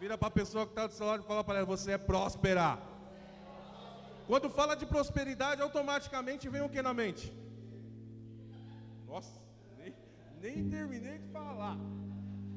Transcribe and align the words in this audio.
Vira 0.00 0.16
para 0.18 0.28
a 0.28 0.38
pessoa 0.40 0.66
que 0.66 0.72
está 0.72 0.86
do 0.86 0.92
seu 0.92 1.06
lado 1.06 1.22
e 1.22 1.26
fala 1.26 1.44
para 1.44 1.58
ela: 1.58 1.66
Você 1.66 1.92
é 1.92 1.98
próspera. 1.98 2.78
Quando 4.26 4.48
fala 4.48 4.74
de 4.74 4.86
prosperidade, 4.86 5.60
automaticamente 5.60 6.48
vem 6.48 6.62
o 6.62 6.68
que 6.68 6.82
na 6.82 6.94
mente? 6.94 7.32
Nossa, 9.06 9.40
nem, 9.78 9.94
nem 10.40 10.68
terminei 10.68 11.18
de 11.18 11.28
falar. 11.28 11.76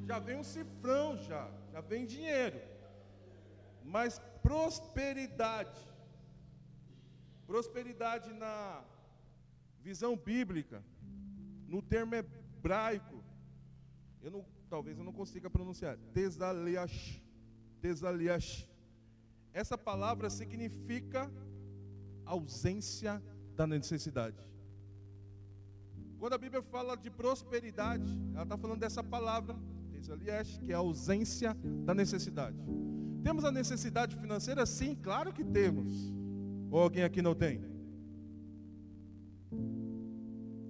Já 0.06 0.18
vem 0.18 0.38
um 0.38 0.44
cifrão, 0.44 1.16
já. 1.28 1.48
Já 1.72 1.80
vem 1.80 2.06
dinheiro. 2.06 2.60
Mas 3.84 4.18
prosperidade. 4.42 5.78
Prosperidade 7.46 8.32
na 8.32 8.82
visão 9.80 10.16
bíblica, 10.16 10.82
no 11.66 11.80
termo 11.80 12.14
hebraico, 12.14 13.24
eu 14.22 14.30
não, 14.30 14.44
talvez 14.68 14.98
eu 14.98 15.04
não 15.04 15.12
consiga 15.12 15.48
pronunciar. 15.48 15.96
Tesaliash. 16.12 17.22
Tesaliash. 17.80 18.68
Essa 19.52 19.76
palavra 19.76 20.30
significa 20.30 21.30
ausência 22.24 23.22
da 23.56 23.66
necessidade. 23.66 24.36
Quando 26.18 26.32
a 26.32 26.38
Bíblia 26.38 26.62
fala 26.62 26.96
de 26.96 27.10
prosperidade, 27.10 28.10
ela 28.34 28.42
está 28.42 28.58
falando 28.58 28.80
dessa 28.80 29.02
palavra, 29.02 29.56
Tesaliash, 29.92 30.58
que 30.58 30.72
é 30.72 30.74
a 30.74 30.78
ausência 30.78 31.56
da 31.84 31.94
necessidade. 31.94 32.56
Temos 33.22 33.44
a 33.44 33.52
necessidade 33.52 34.16
financeira? 34.16 34.64
Sim, 34.66 34.94
claro 34.94 35.32
que 35.32 35.44
temos. 35.44 36.12
Ou 36.70 36.80
alguém 36.80 37.04
aqui 37.04 37.22
não 37.22 37.34
tem? 37.34 37.62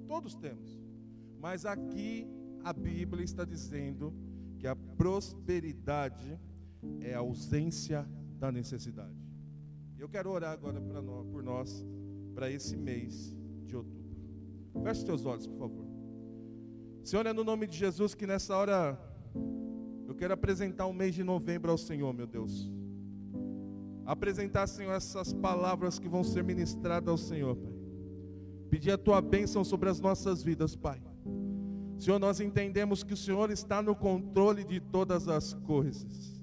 Todos 0.06 0.34
temos. 0.34 0.78
Mas 1.40 1.64
aqui 1.64 2.26
a 2.64 2.72
Bíblia 2.72 3.24
está 3.24 3.44
dizendo 3.44 4.14
que 4.58 4.66
a 4.66 4.74
prosperidade 4.74 6.38
é 7.00 7.14
a 7.14 7.18
ausência 7.18 8.06
da 8.38 8.50
necessidade. 8.52 9.16
Eu 9.98 10.08
quero 10.08 10.30
orar 10.30 10.52
agora 10.52 10.80
nós, 10.80 11.26
por 11.26 11.42
nós, 11.42 11.84
para 12.34 12.50
esse 12.50 12.76
mês 12.76 13.36
de 13.66 13.76
outubro. 13.76 14.16
Feche 14.82 15.04
seus 15.04 15.26
olhos, 15.26 15.46
por 15.46 15.58
favor. 15.58 15.86
Senhor, 17.02 17.26
é 17.26 17.32
no 17.32 17.42
nome 17.42 17.66
de 17.66 17.76
Jesus 17.76 18.14
que 18.14 18.26
nessa 18.26 18.56
hora 18.56 18.98
eu 20.06 20.14
quero 20.14 20.34
apresentar 20.34 20.86
o 20.86 20.92
mês 20.92 21.14
de 21.14 21.24
novembro 21.24 21.70
ao 21.70 21.78
Senhor, 21.78 22.12
meu 22.12 22.26
Deus. 22.26 22.70
Apresentar, 24.06 24.66
Senhor, 24.66 24.92
essas 24.92 25.32
palavras 25.32 25.98
que 25.98 26.08
vão 26.08 26.22
ser 26.22 26.44
ministradas 26.44 27.08
ao 27.08 27.18
Senhor, 27.18 27.56
Pai. 27.56 27.74
Pedir 28.70 28.92
a 28.92 28.98
tua 28.98 29.20
bênção 29.20 29.64
sobre 29.64 29.88
as 29.88 29.98
nossas 29.98 30.42
vidas, 30.42 30.76
Pai. 30.76 31.02
Senhor, 31.98 32.18
nós 32.18 32.38
entendemos 32.38 33.02
que 33.02 33.14
o 33.14 33.16
Senhor 33.16 33.50
está 33.50 33.82
no 33.82 33.96
controle 33.96 34.64
de 34.64 34.80
todas 34.80 35.28
as 35.28 35.52
coisas. 35.52 36.37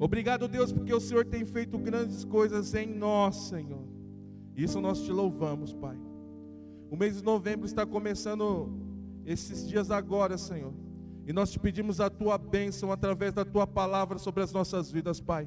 Obrigado, 0.00 0.48
Deus, 0.48 0.72
porque 0.72 0.94
o 0.94 0.98
Senhor 0.98 1.26
tem 1.26 1.44
feito 1.44 1.76
grandes 1.76 2.24
coisas 2.24 2.74
em 2.74 2.86
nós, 2.86 3.36
Senhor. 3.36 3.84
Isso 4.56 4.80
nós 4.80 5.02
te 5.02 5.12
louvamos, 5.12 5.74
Pai. 5.74 5.98
O 6.90 6.96
mês 6.96 7.18
de 7.18 7.22
novembro 7.22 7.66
está 7.66 7.84
começando 7.84 8.72
esses 9.26 9.68
dias 9.68 9.90
agora, 9.90 10.38
Senhor. 10.38 10.72
E 11.26 11.34
nós 11.34 11.52
te 11.52 11.58
pedimos 11.58 12.00
a 12.00 12.08
tua 12.08 12.38
bênção 12.38 12.90
através 12.90 13.34
da 13.34 13.44
tua 13.44 13.66
palavra 13.66 14.18
sobre 14.18 14.42
as 14.42 14.50
nossas 14.52 14.90
vidas, 14.90 15.20
Pai. 15.20 15.46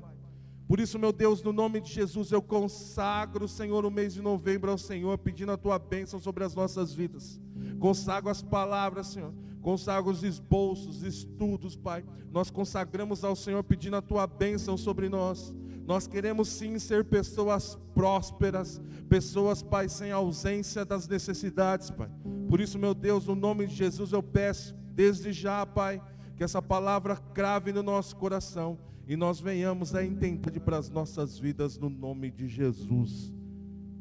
Por 0.67 0.79
isso, 0.79 0.99
meu 0.99 1.11
Deus, 1.11 1.41
no 1.41 1.51
nome 1.51 1.81
de 1.81 1.91
Jesus, 1.91 2.31
eu 2.31 2.41
consagro, 2.41 3.47
Senhor, 3.47 3.83
o 3.83 3.91
mês 3.91 4.13
de 4.13 4.21
novembro 4.21 4.69
ao 4.69 4.77
Senhor, 4.77 5.17
pedindo 5.17 5.51
a 5.51 5.57
tua 5.57 5.79
bênção 5.79 6.19
sobre 6.19 6.43
as 6.43 6.53
nossas 6.53 6.93
vidas. 6.93 7.41
Consagro 7.83 8.29
as 8.29 8.41
palavras, 8.41 9.07
Senhor. 9.07 9.33
Consagro 9.61 10.09
os 10.09 10.23
esboços, 10.23 11.03
estudos, 11.03 11.75
Pai. 11.75 12.05
Nós 12.31 12.49
consagramos 12.49 13.25
ao 13.25 13.35
Senhor 13.35 13.61
pedindo 13.61 13.97
a 13.97 14.01
tua 14.01 14.25
bênção 14.25 14.77
sobre 14.77 15.09
nós. 15.09 15.53
Nós 15.85 16.07
queremos 16.07 16.47
sim 16.47 16.79
ser 16.79 17.03
pessoas 17.03 17.77
prósperas, 17.93 18.81
pessoas, 19.09 19.61
Pai, 19.61 19.89
sem 19.89 20.13
ausência 20.13 20.85
das 20.85 21.09
necessidades, 21.09 21.91
Pai. 21.91 22.09
Por 22.47 22.61
isso, 22.61 22.79
meu 22.79 22.93
Deus, 22.93 23.27
no 23.27 23.35
nome 23.35 23.67
de 23.67 23.75
Jesus 23.75 24.13
eu 24.13 24.23
peço, 24.23 24.73
desde 24.93 25.33
já, 25.33 25.65
Pai, 25.65 26.01
que 26.37 26.43
essa 26.45 26.61
palavra 26.61 27.17
crave 27.17 27.73
no 27.73 27.83
nosso 27.83 28.15
coração 28.15 28.79
e 29.05 29.17
nós 29.17 29.41
venhamos 29.41 29.93
a 29.93 30.05
entender 30.05 30.61
para 30.61 30.77
as 30.77 30.89
nossas 30.89 31.37
vidas 31.37 31.77
no 31.77 31.89
nome 31.89 32.31
de 32.31 32.47
Jesus. 32.47 33.33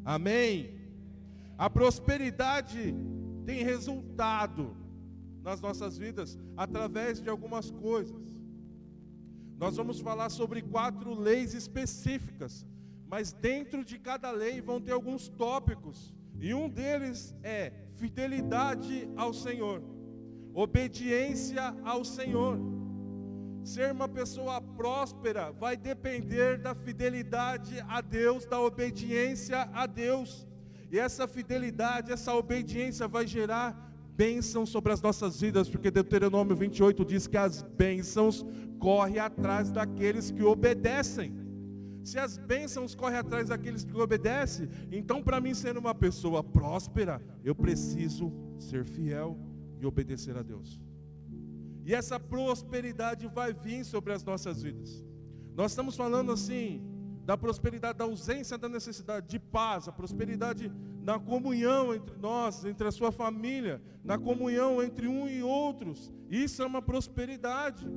Amém. 0.05 0.73
A 1.57 1.69
prosperidade 1.69 2.95
tem 3.43 3.63
resultado 3.63 4.75
nas 5.41 5.59
nossas 5.59 5.97
vidas 5.97 6.37
através 6.55 7.21
de 7.21 7.29
algumas 7.29 7.69
coisas. 7.69 8.21
Nós 9.57 9.75
vamos 9.77 9.99
falar 9.99 10.29
sobre 10.29 10.61
quatro 10.61 11.13
leis 11.13 11.53
específicas, 11.53 12.65
mas 13.07 13.31
dentro 13.31 13.83
de 13.83 13.99
cada 13.99 14.31
lei 14.31 14.61
vão 14.61 14.81
ter 14.81 14.91
alguns 14.91 15.29
tópicos, 15.29 16.13
e 16.39 16.53
um 16.53 16.67
deles 16.67 17.35
é 17.43 17.71
fidelidade 17.91 19.07
ao 19.15 19.33
Senhor, 19.33 19.81
obediência 20.53 21.75
ao 21.83 22.03
Senhor. 22.03 22.57
Ser 23.63 23.93
uma 23.93 24.09
pessoa 24.09 24.59
próspera 24.59 25.51
vai 25.51 25.77
depender 25.77 26.57
da 26.57 26.75
fidelidade 26.75 27.79
a 27.87 28.01
Deus, 28.01 28.45
da 28.45 28.59
obediência 28.59 29.69
a 29.73 29.85
Deus. 29.85 30.45
E 30.93 30.99
essa 30.99 31.27
fidelidade, 31.27 32.11
essa 32.11 32.35
obediência 32.35 33.07
vai 33.07 33.25
gerar 33.25 33.67
bênçãos 34.15 34.69
sobre 34.69 34.93
as 34.93 35.01
nossas 35.01 35.41
vidas, 35.41 35.67
porque 35.67 35.89
Deuteronômio 35.89 36.55
28 36.55 37.03
diz 37.03 37.25
que 37.25 37.35
as 37.35 37.63
bênçãos 37.63 38.45
correm 38.77 39.17
atrás 39.17 39.71
daqueles 39.71 40.29
que 40.29 40.43
obedecem. 40.43 41.33
Se 42.03 42.19
as 42.19 42.37
bênçãos 42.37 42.93
correm 42.93 43.17
atrás 43.17 43.49
daqueles 43.49 43.83
que 43.83 43.97
obedecem, 43.97 44.69
então 44.91 45.23
para 45.23 45.41
mim 45.41 45.55
ser 45.55 45.75
uma 45.79 45.95
pessoa 45.95 46.43
próspera, 46.43 47.19
eu 47.43 47.55
preciso 47.55 48.31
ser 48.59 48.85
fiel 48.85 49.35
e 49.79 49.87
obedecer 49.87 50.37
a 50.37 50.43
Deus. 50.43 50.79
E 51.83 51.91
essa 51.91 52.19
prosperidade 52.19 53.27
vai 53.27 53.51
vir 53.51 53.83
sobre 53.83 54.13
as 54.13 54.23
nossas 54.23 54.61
vidas. 54.61 55.03
Nós 55.55 55.71
estamos 55.71 55.95
falando 55.95 56.31
assim, 56.31 56.83
da 57.25 57.37
prosperidade, 57.37 57.97
da 57.97 58.03
ausência 58.03 58.57
da 58.57 58.67
necessidade, 58.67 59.27
de 59.27 59.39
paz, 59.39 59.87
a 59.87 59.91
prosperidade 59.91 60.71
na 61.01 61.19
comunhão 61.19 61.93
entre 61.93 62.15
nós, 62.17 62.65
entre 62.65 62.87
a 62.87 62.91
sua 62.91 63.11
família, 63.11 63.81
na 64.03 64.17
comunhão 64.17 64.83
entre 64.83 65.07
um 65.07 65.27
e 65.27 65.41
outros. 65.41 66.13
Isso 66.29 66.61
é 66.61 66.65
uma 66.65 66.81
prosperidade. 66.81 67.87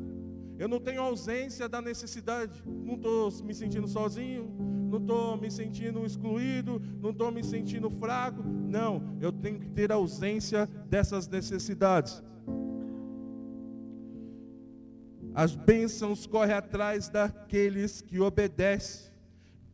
Eu 0.58 0.68
não 0.68 0.80
tenho 0.80 1.02
ausência 1.02 1.68
da 1.68 1.82
necessidade, 1.82 2.62
não 2.64 2.94
estou 2.94 3.30
me 3.42 3.54
sentindo 3.54 3.86
sozinho, 3.86 4.48
não 4.88 4.98
estou 4.98 5.36
me 5.36 5.50
sentindo 5.50 6.04
excluído, 6.04 6.80
não 7.00 7.10
estou 7.10 7.30
me 7.30 7.44
sentindo 7.44 7.90
fraco. 7.90 8.42
Não, 8.42 9.16
eu 9.20 9.32
tenho 9.32 9.58
que 9.58 9.68
ter 9.68 9.92
ausência 9.92 10.66
dessas 10.88 11.28
necessidades. 11.28 12.22
As 15.34 15.54
bênçãos 15.54 16.26
correm 16.26 16.54
atrás 16.54 17.10
daqueles 17.10 18.00
que 18.00 18.18
obedecem. 18.18 19.15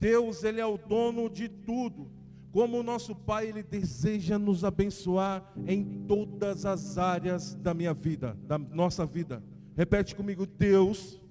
Deus, 0.02 0.42
Ele 0.42 0.60
é 0.60 0.66
o 0.66 0.76
dono 0.76 1.30
de 1.30 1.48
tudo. 1.48 2.10
Como 2.50 2.80
o 2.80 2.82
nosso 2.82 3.14
Pai, 3.14 3.46
Ele 3.46 3.62
deseja 3.62 4.36
nos 4.36 4.64
abençoar 4.64 5.54
em 5.64 6.04
todas 6.08 6.66
as 6.66 6.98
áreas 6.98 7.54
da 7.54 7.72
minha 7.72 7.94
vida, 7.94 8.36
da 8.42 8.58
nossa 8.58 9.06
vida. 9.06 9.40
Repete 9.76 10.16
comigo, 10.16 10.44
Deus. 10.44 11.22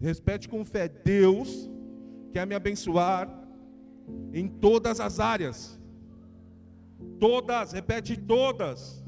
Repete 0.00 0.48
com 0.48 0.64
fé, 0.64 0.88
Deus 0.88 1.70
quer 2.32 2.46
me 2.46 2.54
abençoar 2.54 3.26
em 4.32 4.48
todas 4.48 4.98
as 5.00 5.20
áreas. 5.20 5.78
Todas, 7.20 7.72
repete 7.72 8.16
todas. 8.16 9.04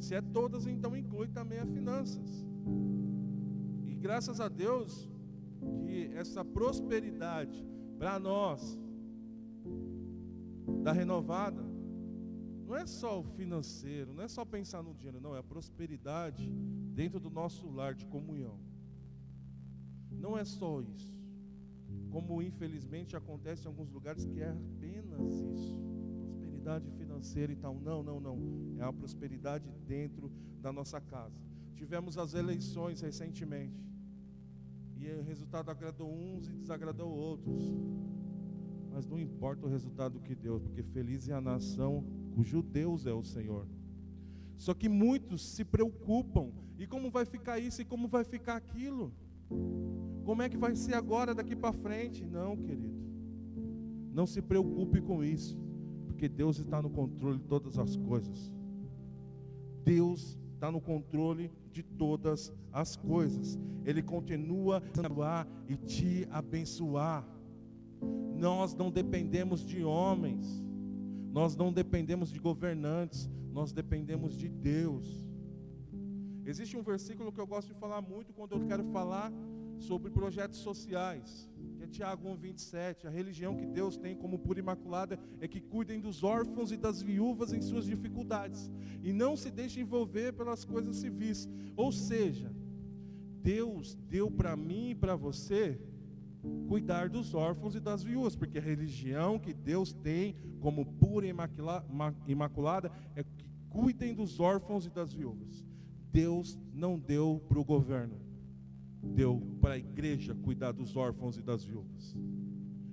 Se 0.00 0.14
é 0.14 0.22
todas, 0.22 0.66
então 0.66 0.96
inclui 0.96 1.28
também 1.28 1.58
as 1.58 1.70
finanças. 1.70 2.46
E 3.86 3.94
graças 3.94 4.40
a 4.40 4.48
Deus, 4.48 5.08
que 5.84 6.10
essa 6.14 6.44
prosperidade 6.44 7.64
para 7.98 8.18
nós, 8.18 8.78
da 10.82 10.92
renovada, 10.92 11.62
não 12.66 12.74
é 12.74 12.86
só 12.86 13.20
o 13.20 13.22
financeiro, 13.22 14.12
não 14.12 14.24
é 14.24 14.28
só 14.28 14.44
pensar 14.44 14.82
no 14.82 14.92
dinheiro, 14.92 15.20
não, 15.20 15.36
é 15.36 15.38
a 15.38 15.42
prosperidade 15.42 16.50
dentro 16.94 17.20
do 17.20 17.30
nosso 17.30 17.68
lar 17.70 17.94
de 17.94 18.04
comunhão. 18.06 18.58
Não 20.10 20.36
é 20.36 20.44
só 20.44 20.80
isso. 20.80 21.14
Como 22.10 22.42
infelizmente 22.42 23.16
acontece 23.16 23.64
em 23.64 23.68
alguns 23.68 23.90
lugares 23.90 24.24
que 24.24 24.40
é 24.40 24.50
apenas 24.50 25.32
isso. 25.54 25.78
Prosperidade 26.24 26.90
financeira 26.92 27.52
e 27.52 27.56
tal. 27.56 27.78
Não, 27.78 28.02
não, 28.02 28.18
não. 28.18 28.38
É 28.78 28.84
a 28.84 28.92
prosperidade 28.92 29.70
dentro 29.86 30.32
da 30.60 30.72
nossa 30.72 31.00
casa. 31.00 31.38
Tivemos 31.74 32.18
as 32.18 32.34
eleições 32.34 33.00
recentemente. 33.00 33.86
E 34.98 35.10
o 35.12 35.22
resultado 35.22 35.70
agradou 35.70 36.10
uns 36.10 36.48
e 36.48 36.52
desagradou 36.52 37.10
outros. 37.10 37.62
Mas 38.90 39.06
não 39.06 39.20
importa 39.20 39.66
o 39.66 39.68
resultado 39.68 40.20
que 40.20 40.34
deu, 40.34 40.58
porque 40.58 40.82
feliz 40.82 41.28
é 41.28 41.34
a 41.34 41.40
nação 41.40 42.04
cujo 42.34 42.62
Deus 42.62 43.06
é 43.06 43.12
o 43.12 43.22
Senhor. 43.22 43.66
Só 44.56 44.72
que 44.72 44.88
muitos 44.88 45.42
se 45.42 45.64
preocupam. 45.64 46.50
E 46.78 46.86
como 46.86 47.10
vai 47.10 47.24
ficar 47.24 47.58
isso 47.58 47.82
e 47.82 47.84
como 47.84 48.08
vai 48.08 48.24
ficar 48.24 48.56
aquilo? 48.56 49.12
Como 50.24 50.42
é 50.42 50.48
que 50.48 50.56
vai 50.56 50.74
ser 50.74 50.94
agora 50.94 51.34
daqui 51.34 51.54
para 51.54 51.72
frente? 51.72 52.24
Não, 52.24 52.56
querido. 52.56 53.06
Não 54.12 54.26
se 54.26 54.40
preocupe 54.40 55.00
com 55.00 55.22
isso, 55.22 55.58
porque 56.06 56.28
Deus 56.28 56.58
está 56.58 56.80
no 56.80 56.90
controle 56.90 57.38
de 57.38 57.44
todas 57.44 57.78
as 57.78 57.96
coisas. 57.96 58.52
Deus 59.84 60.38
está 60.56 60.72
no 60.72 60.80
controle 60.80 61.50
de 61.70 61.82
todas 61.82 62.52
as 62.72 62.96
coisas. 62.96 63.58
Ele 63.84 64.02
continua 64.02 64.78
a 64.78 65.46
e 65.68 65.76
te 65.76 66.26
abençoar. 66.30 67.24
Nós 68.34 68.74
não 68.74 68.90
dependemos 68.90 69.64
de 69.64 69.84
homens, 69.84 70.64
nós 71.30 71.54
não 71.54 71.72
dependemos 71.72 72.30
de 72.30 72.40
governantes, 72.40 73.30
nós 73.52 73.72
dependemos 73.72 74.34
de 74.36 74.48
Deus. 74.48 75.26
Existe 76.44 76.76
um 76.76 76.82
versículo 76.82 77.32
que 77.32 77.40
eu 77.40 77.46
gosto 77.46 77.68
de 77.68 77.78
falar 77.78 78.00
muito 78.00 78.32
quando 78.32 78.52
eu 78.52 78.66
quero 78.66 78.84
falar 78.84 79.32
sobre 79.78 80.10
projetos 80.10 80.58
sociais, 80.58 81.48
que 81.76 81.84
é 81.84 81.86
Tiago 81.86 82.28
1:27. 82.28 83.06
A 83.06 83.10
religião 83.10 83.56
que 83.56 83.66
Deus 83.66 83.96
tem 83.96 84.16
como 84.16 84.38
pura 84.38 84.58
imaculada 84.58 85.18
é 85.40 85.46
que 85.46 85.60
cuidem 85.60 86.00
dos 86.00 86.22
órfãos 86.22 86.72
e 86.72 86.76
das 86.76 87.02
viúvas 87.02 87.52
em 87.52 87.60
suas 87.60 87.86
dificuldades 87.86 88.70
e 89.02 89.12
não 89.12 89.36
se 89.36 89.50
deixem 89.50 89.82
envolver 89.82 90.32
pelas 90.32 90.64
coisas 90.64 90.96
civis. 90.96 91.48
Ou 91.76 91.92
seja, 91.92 92.52
Deus 93.42 93.94
deu 94.08 94.30
para 94.30 94.56
mim 94.56 94.90
e 94.90 94.94
para 94.94 95.14
você 95.14 95.80
cuidar 96.68 97.08
dos 97.08 97.34
órfãos 97.34 97.74
e 97.74 97.80
das 97.80 98.02
viúvas, 98.02 98.36
porque 98.36 98.58
a 98.58 98.62
religião 98.62 99.38
que 99.38 99.52
Deus 99.52 99.92
tem 99.92 100.36
como 100.60 100.84
pura 100.84 101.26
e 101.26 101.34
imaculada 102.26 102.90
é 103.14 103.22
que 103.22 103.46
cuidem 103.68 104.14
dos 104.14 104.40
órfãos 104.40 104.86
e 104.86 104.90
das 104.90 105.12
viúvas. 105.12 105.64
Deus 106.12 106.58
não 106.72 106.98
deu 106.98 107.42
para 107.48 107.58
o 107.58 107.64
governo, 107.64 108.16
deu 109.06 109.40
para 109.60 109.74
a 109.74 109.78
igreja 109.78 110.34
cuidar 110.34 110.72
dos 110.72 110.96
órfãos 110.96 111.36
e 111.36 111.42
das 111.42 111.64
viúvas. 111.64 112.16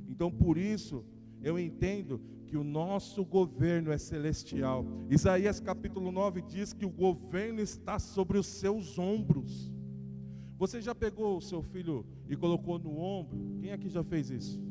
Então, 0.08 0.32
por 0.32 0.58
isso, 0.58 1.06
eu 1.42 1.60
entendo 1.60 2.22
que 2.46 2.56
o 2.56 2.64
nosso 2.64 3.26
governo 3.26 3.92
é 3.92 3.98
celestial. 3.98 4.86
Isaías 5.10 5.60
capítulo 5.60 6.12
9 6.12 6.42
diz 6.44 6.72
que 6.72 6.86
o 6.86 6.90
governo 6.90 7.60
está 7.60 7.98
sobre 7.98 8.38
os 8.38 8.46
seus 8.46 9.00
ombros. 9.00 9.74
Você 10.58 10.82
já 10.82 10.94
pegou 10.94 11.38
o 11.38 11.42
seu 11.42 11.62
filho 11.62 12.06
e 12.30 12.36
colocou 12.36 12.78
no 12.78 12.98
ombro? 12.98 13.58
Quem 13.60 13.72
aqui 13.72 13.90
já 13.90 14.04
fez 14.04 14.30
isso? 14.30 14.62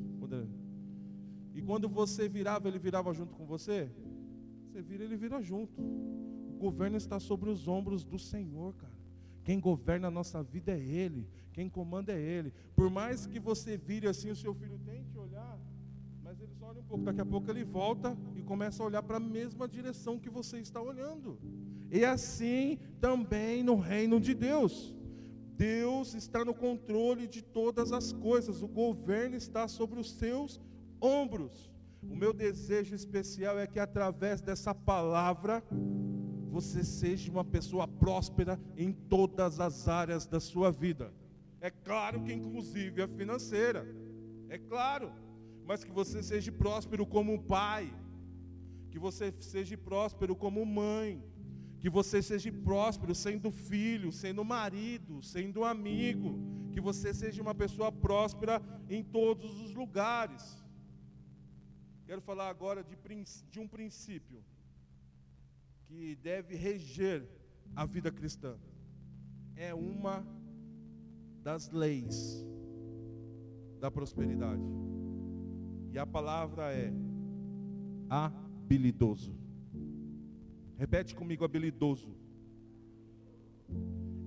E 1.55 1.61
quando 1.61 1.89
você 1.89 2.29
virava, 2.29 2.69
ele 2.69 2.79
virava 2.79 3.12
junto 3.12 3.35
com 3.35 3.44
você? 3.44 3.91
Você 4.67 4.81
vira, 4.81 5.05
ele 5.05 5.17
vira 5.17 5.43
junto. 5.43 5.81
O 5.81 6.56
governo 6.59 6.97
está 6.97 7.21
sobre 7.21 7.50
os 7.50 7.69
ombros 7.69 8.05
do 8.05 8.19
Senhor, 8.19 8.75
cara. 8.75 8.92
Quem 9.44 9.59
governa 9.61 10.09
a 10.09 10.11
nossa 10.11 10.43
vida 10.43 10.73
é 10.73 10.81
Ele. 10.81 11.29
Quem 11.53 11.69
comanda 11.69 12.12
é 12.12 12.21
Ele. 12.21 12.53
Por 12.75 12.89
mais 12.91 13.27
que 13.27 13.39
você 13.39 13.77
vire 13.77 14.09
assim, 14.09 14.31
o 14.31 14.37
seu 14.37 14.55
filho 14.55 14.79
tente 14.85 15.17
olhar, 15.19 15.59
mas 16.23 16.41
ele 16.41 16.55
só 16.59 16.67
olha 16.67 16.81
um 16.81 16.85
pouco. 16.85 17.05
Daqui 17.05 17.21
a 17.21 17.27
pouco 17.27 17.50
ele 17.50 17.65
volta 17.65 18.17
e 18.35 18.43
começa 18.43 18.83
a 18.83 18.87
olhar 18.87 19.03
para 19.03 19.19
a 19.19 19.21
mesma 19.21 19.69
direção 19.69 20.19
que 20.19 20.31
você 20.31 20.59
está 20.59 20.81
olhando. 20.81 21.39
E 21.91 22.05
assim 22.05 22.79
também 23.00 23.62
no 23.62 23.77
reino 23.77 24.19
de 24.19 24.33
Deus. 24.35 24.97
Deus 25.56 26.15
está 26.15 26.44
no 26.44 26.55
controle 26.55 27.27
de 27.27 27.43
todas 27.43 27.93
as 27.93 28.12
coisas. 28.12 28.62
O 28.62 28.69
governo 28.69 29.37
está 29.37 29.69
sobre 29.69 30.00
os 30.00 30.11
seus 30.11 30.61
ombros. 31.00 31.71
O 32.03 32.17
meu 32.17 32.33
desejo 32.33 32.94
especial 32.94 33.59
é 33.59 33.67
que 33.67 33.79
através 33.79 34.41
dessa 34.41 34.75
palavra 34.75 35.62
você 36.52 36.84
seja 36.84 37.32
uma 37.32 37.44
pessoa 37.44 37.88
próspera 37.88 38.60
em 38.76 38.93
todas 38.93 39.58
as 39.58 39.88
áreas 39.88 40.26
da 40.26 40.38
sua 40.38 40.70
vida. 40.70 41.10
É 41.62 41.70
claro 41.70 42.22
que 42.22 42.32
inclusive 42.32 43.00
a 43.00 43.08
financeira. 43.08 43.82
É 44.50 44.58
claro. 44.58 45.10
Mas 45.64 45.82
que 45.82 45.90
você 45.90 46.22
seja 46.22 46.52
próspero 46.52 47.06
como 47.06 47.43
pai, 47.43 47.90
que 48.90 48.99
você 48.99 49.32
seja 49.40 49.78
próspero 49.78 50.37
como 50.37 50.66
mãe, 50.66 51.25
que 51.81 51.88
você 51.88 52.20
seja 52.20 52.52
próspero 52.52 53.14
sendo 53.14 53.50
filho, 53.50 54.12
sendo 54.12 54.44
marido, 54.44 55.22
sendo 55.22 55.64
amigo, 55.64 56.38
que 56.70 56.82
você 56.82 57.14
seja 57.14 57.40
uma 57.40 57.55
pessoa 57.55 57.90
próspera 57.90 58.60
em 58.90 59.02
todos 59.02 59.58
os 59.62 59.72
lugares. 59.72 60.62
Quero 62.05 62.20
falar 62.20 62.50
agora 62.50 62.84
de, 62.84 62.96
de 63.50 63.58
um 63.58 63.66
princípio 63.66 64.44
que 65.93 66.17
deve 66.17 66.56
reger 66.56 67.29
a 67.77 67.85
vida 67.85 68.11
cristã. 68.11 68.56
É 69.55 69.75
uma 69.75 70.27
das 71.43 71.71
leis 71.71 72.43
da 73.79 73.91
prosperidade. 73.91 74.62
E 75.93 75.99
a 75.99 76.06
palavra 76.06 76.73
é 76.73 76.91
habilidoso. 78.09 79.37
Repete 80.79 81.15
comigo, 81.15 81.44
habilidoso. 81.44 82.17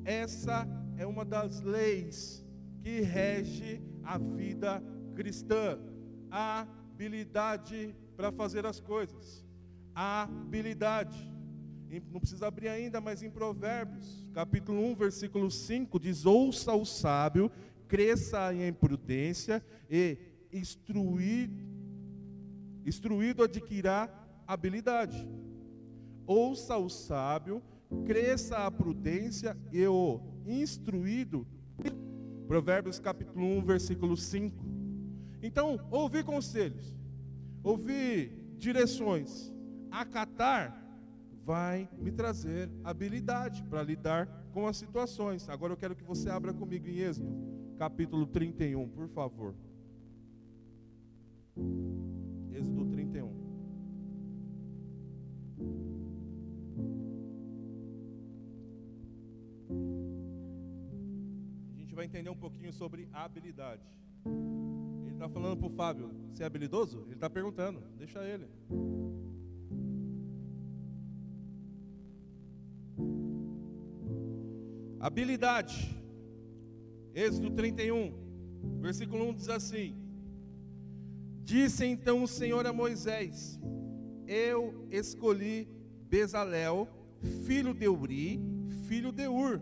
Essa 0.04 0.68
é 0.98 1.06
uma 1.08 1.26
das 1.26 1.62
leis 1.62 2.46
que 2.84 3.02
rege 3.02 3.82
a 4.04 4.20
vida 4.20 4.84
cristã. 5.16 5.80
Habilidade 6.30 7.96
para 8.16 8.32
fazer 8.32 8.68
as 8.68 8.80
coisas. 8.80 9.44
Habilidade 9.96 11.35
não 12.12 12.20
precisa 12.20 12.48
abrir 12.48 12.68
ainda, 12.68 13.00
mas 13.00 13.22
em 13.22 13.30
Provérbios, 13.30 14.28
capítulo 14.34 14.84
1, 14.92 14.96
versículo 14.96 15.50
5, 15.52 16.00
diz: 16.00 16.26
Ouça 16.26 16.74
o 16.74 16.86
sábio, 16.86 17.52
cresça 17.88 18.54
em 18.54 18.74
prudência 18.74 19.64
e 19.90 20.18
instruir, 20.52 21.50
instruído 22.86 23.44
adquirirá 23.44 24.10
habilidade. 24.48 25.28
Ouça 26.26 26.76
o 26.78 26.90
sábio, 26.90 27.62
cresça 28.06 28.58
a 28.58 28.72
prudência 28.72 29.56
e 29.72 29.86
o 29.86 30.20
instruído. 30.46 31.48
Provérbios 32.48 33.00
capítulo 33.00 33.46
1, 33.58 33.62
versículo 33.64 34.18
5. 34.18 34.66
Então, 35.42 35.80
ouvir 35.92 36.24
conselhos, 36.24 36.96
ouvir 37.64 38.32
direções, 38.58 39.54
acatar 39.92 40.85
vai 41.46 41.88
me 42.00 42.12
trazer 42.12 42.72
habilidade 42.84 43.64
para 43.70 43.84
lidar 43.84 44.28
com 44.52 44.66
as 44.68 44.78
situações. 44.78 45.48
Agora 45.48 45.74
eu 45.74 45.78
quero 45.78 45.96
que 45.96 46.04
você 46.04 46.28
abra 46.28 46.52
comigo 46.52 46.88
em 46.88 46.98
Êxodo, 46.98 47.32
capítulo 47.78 48.26
31, 48.26 48.90
por 48.90 49.08
favor. 49.10 49.54
Êxodo 52.52 52.86
31. 52.88 53.30
A 61.76 61.78
gente 61.78 61.94
vai 61.94 62.06
entender 62.06 62.32
um 62.32 62.36
pouquinho 62.36 62.74
sobre 62.74 63.08
habilidade. 63.14 63.84
Ele 64.26 65.14
está 65.14 65.30
falando 65.30 65.58
para 65.58 65.68
o 65.68 65.70
Fábio, 65.70 66.10
você 66.34 66.42
é 66.42 66.46
habilidoso? 66.48 67.04
Ele 67.06 67.14
está 67.14 67.30
perguntando, 67.30 67.84
deixa 68.00 68.24
ele. 68.24 68.50
Habilidade. 75.06 75.96
Êxodo 77.14 77.52
31, 77.52 78.12
versículo 78.82 79.30
1 79.30 79.34
diz 79.36 79.50
assim: 79.50 79.96
Disse 81.44 81.86
então 81.86 82.24
o 82.24 82.28
Senhor 82.28 82.66
a 82.66 82.74
Moisés: 82.74 83.60
Eu 84.26 84.88
escolhi 84.90 85.68
Bezalel, 86.10 86.88
filho 87.46 87.72
de 87.72 87.88
Uri, 87.88 88.42
filho 88.88 89.12
de 89.12 89.28
Ur, 89.28 89.62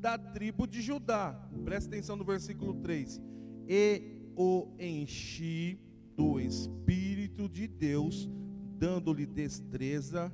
da 0.00 0.18
tribo 0.18 0.66
de 0.66 0.82
Judá. 0.82 1.40
Presta 1.64 1.90
atenção 1.90 2.16
no 2.16 2.24
versículo 2.24 2.74
3. 2.74 3.22
E 3.68 4.02
o 4.34 4.74
enchi 4.76 5.78
do 6.16 6.40
Espírito 6.40 7.48
de 7.48 7.68
Deus, 7.68 8.28
dando-lhe 8.76 9.24
destreza, 9.24 10.32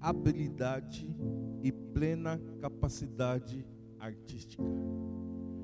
habilidade 0.00 1.08
e 1.62 1.72
plena 1.72 2.40
capacidade 2.60 3.66
artística. 3.98 4.62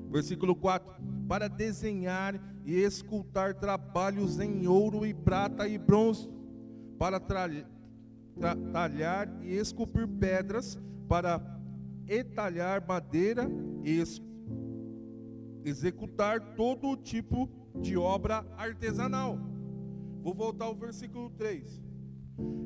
Versículo 0.09 0.55
4: 0.55 0.93
Para 1.27 1.47
desenhar 1.47 2.39
e 2.65 2.75
escultar 2.75 3.55
trabalhos 3.55 4.39
em 4.39 4.67
ouro 4.67 5.05
e 5.05 5.13
prata 5.13 5.67
e 5.67 5.77
bronze, 5.77 6.29
para 6.97 7.19
talhar 8.71 9.27
e 9.41 9.53
esculpir 9.55 10.07
pedras, 10.07 10.77
para 11.07 11.41
entalhar 12.07 12.85
madeira 12.87 13.49
e 13.83 14.03
executar 15.63 16.55
todo 16.55 16.97
tipo 16.97 17.49
de 17.81 17.97
obra 17.97 18.45
artesanal. 18.57 19.37
Vou 20.21 20.33
voltar 20.33 20.65
ao 20.65 20.75
versículo 20.75 21.29
3. 21.31 21.81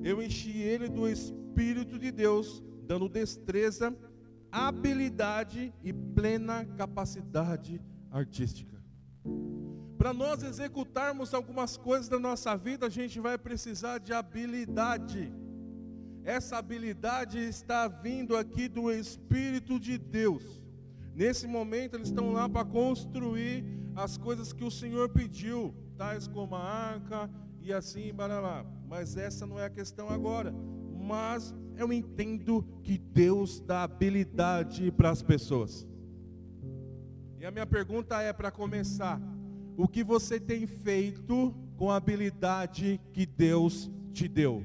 Eu 0.03 0.21
enchi 0.21 0.59
ele 0.59 0.87
do 0.87 1.07
Espírito 1.07 1.46
de 1.57 2.11
Deus, 2.11 2.63
dando 2.85 3.09
destreza, 3.09 3.95
habilidade 4.51 5.73
e 5.83 5.91
plena 5.91 6.63
capacidade 6.77 7.81
artística. 8.11 8.77
Para 9.97 10.13
nós 10.13 10.43
executarmos 10.43 11.33
algumas 11.33 11.75
coisas 11.75 12.07
da 12.07 12.19
nossa 12.19 12.55
vida, 12.55 12.85
a 12.85 12.89
gente 12.89 13.19
vai 13.19 13.37
precisar 13.37 13.97
de 13.97 14.13
habilidade. 14.13 15.33
Essa 16.23 16.57
habilidade 16.57 17.39
está 17.39 17.87
vindo 17.87 18.37
aqui 18.37 18.67
do 18.67 18.91
Espírito 18.91 19.79
de 19.79 19.97
Deus. 19.97 20.61
Nesse 21.15 21.47
momento, 21.47 21.95
eles 21.95 22.09
estão 22.09 22.31
lá 22.31 22.47
para 22.47 22.63
construir 22.63 23.65
as 23.95 24.15
coisas 24.15 24.53
que 24.53 24.63
o 24.63 24.69
Senhor 24.69 25.09
pediu, 25.09 25.73
tais 25.97 26.27
como 26.27 26.55
a 26.55 26.63
arca 26.63 27.29
e 27.59 27.73
assim, 27.73 28.13
baralá. 28.13 28.63
Mas 28.87 29.17
essa 29.17 29.47
não 29.47 29.59
é 29.59 29.65
a 29.65 29.69
questão 29.69 30.09
agora. 30.09 30.53
Mas 31.07 31.55
eu 31.77 31.91
entendo 31.93 32.63
que 32.83 32.97
Deus 32.97 33.59
dá 33.59 33.83
habilidade 33.83 34.91
para 34.91 35.09
as 35.09 35.21
pessoas. 35.21 35.87
E 37.39 37.45
a 37.45 37.51
minha 37.51 37.65
pergunta 37.65 38.21
é 38.21 38.33
para 38.33 38.51
começar: 38.51 39.21
o 39.77 39.87
que 39.87 40.03
você 40.03 40.39
tem 40.39 40.67
feito 40.67 41.55
com 41.77 41.89
a 41.89 41.95
habilidade 41.95 42.99
que 43.13 43.25
Deus 43.25 43.89
te 44.11 44.27
deu? 44.27 44.63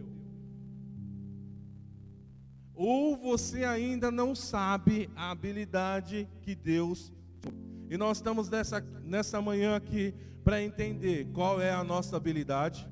Ou 2.75 3.17
você 3.17 3.65
ainda 3.65 4.11
não 4.11 4.35
sabe 4.35 5.09
a 5.15 5.31
habilidade 5.31 6.29
que 6.41 6.55
Deus 6.55 7.13
e 7.93 7.97
nós 7.99 8.17
estamos 8.17 8.49
nessa, 8.49 8.81
nessa 9.05 9.39
manhã 9.43 9.77
aqui 9.77 10.15
para 10.43 10.63
entender 10.63 11.27
qual 11.35 11.61
é 11.61 11.71
a 11.71 11.85
nossa 11.85 12.17
habilidade 12.17 12.89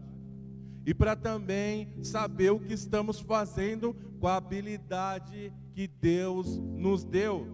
e 0.91 0.95
para 0.95 1.15
também 1.15 1.87
saber 2.03 2.51
o 2.51 2.59
que 2.59 2.73
estamos 2.73 3.21
fazendo 3.21 3.95
com 4.19 4.27
a 4.27 4.35
habilidade 4.35 5.53
que 5.73 5.87
Deus 5.87 6.59
nos 6.59 7.05
deu. 7.05 7.47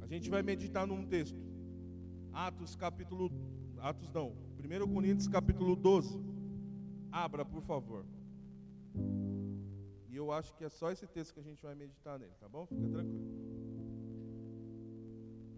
A 0.00 0.08
gente 0.08 0.28
vai 0.28 0.42
meditar 0.42 0.84
num 0.84 1.06
texto. 1.06 1.40
Atos 2.32 2.74
capítulo 2.74 3.30
Atos 3.78 4.10
não, 4.10 4.32
1 4.58 4.92
Coríntios 4.92 5.28
capítulo 5.28 5.76
12. 5.76 6.20
Abra, 7.12 7.44
por 7.44 7.62
favor. 7.62 8.04
E 10.08 10.16
eu 10.16 10.32
acho 10.32 10.52
que 10.56 10.64
é 10.64 10.68
só 10.68 10.90
esse 10.90 11.06
texto 11.06 11.32
que 11.32 11.38
a 11.38 11.44
gente 11.44 11.62
vai 11.62 11.76
meditar 11.76 12.18
nele, 12.18 12.34
tá 12.40 12.48
bom? 12.48 12.66
Fica 12.66 12.88
tranquilo. 12.88 13.24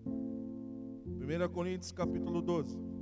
1 0.05 1.49
Coríntios 1.55 1.93
capítulo 1.93 2.43
12. 2.43 2.98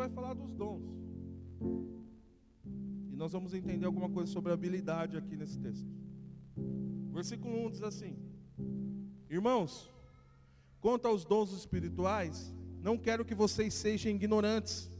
Vai 0.00 0.08
falar 0.08 0.32
dos 0.32 0.54
dons. 0.54 0.82
E 3.12 3.14
nós 3.14 3.32
vamos 3.32 3.52
entender 3.52 3.84
alguma 3.84 4.08
coisa 4.08 4.32
sobre 4.32 4.50
habilidade 4.50 5.14
aqui 5.14 5.36
nesse 5.36 5.58
texto. 5.58 5.86
Versículo 7.12 7.66
1 7.66 7.70
diz 7.72 7.82
assim: 7.82 8.16
Irmãos, 9.28 9.90
quanto 10.80 11.06
aos 11.06 11.22
dons 11.26 11.52
espirituais, 11.52 12.54
não 12.82 12.96
quero 12.96 13.26
que 13.26 13.34
vocês 13.34 13.74
sejam 13.74 14.10
ignorantes. 14.10 14.90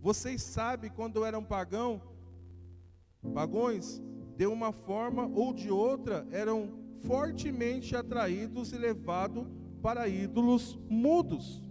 Vocês 0.00 0.42
sabem 0.42 0.90
quando 0.90 1.24
eram 1.24 1.44
pagão, 1.44 2.02
pagões, 3.32 4.02
de 4.36 4.46
uma 4.46 4.72
forma 4.72 5.26
ou 5.28 5.52
de 5.52 5.70
outra, 5.70 6.26
eram 6.32 6.72
fortemente 7.06 7.94
atraídos 7.94 8.72
e 8.72 8.78
levados 8.78 9.46
para 9.80 10.08
ídolos 10.08 10.76
mudos 10.88 11.67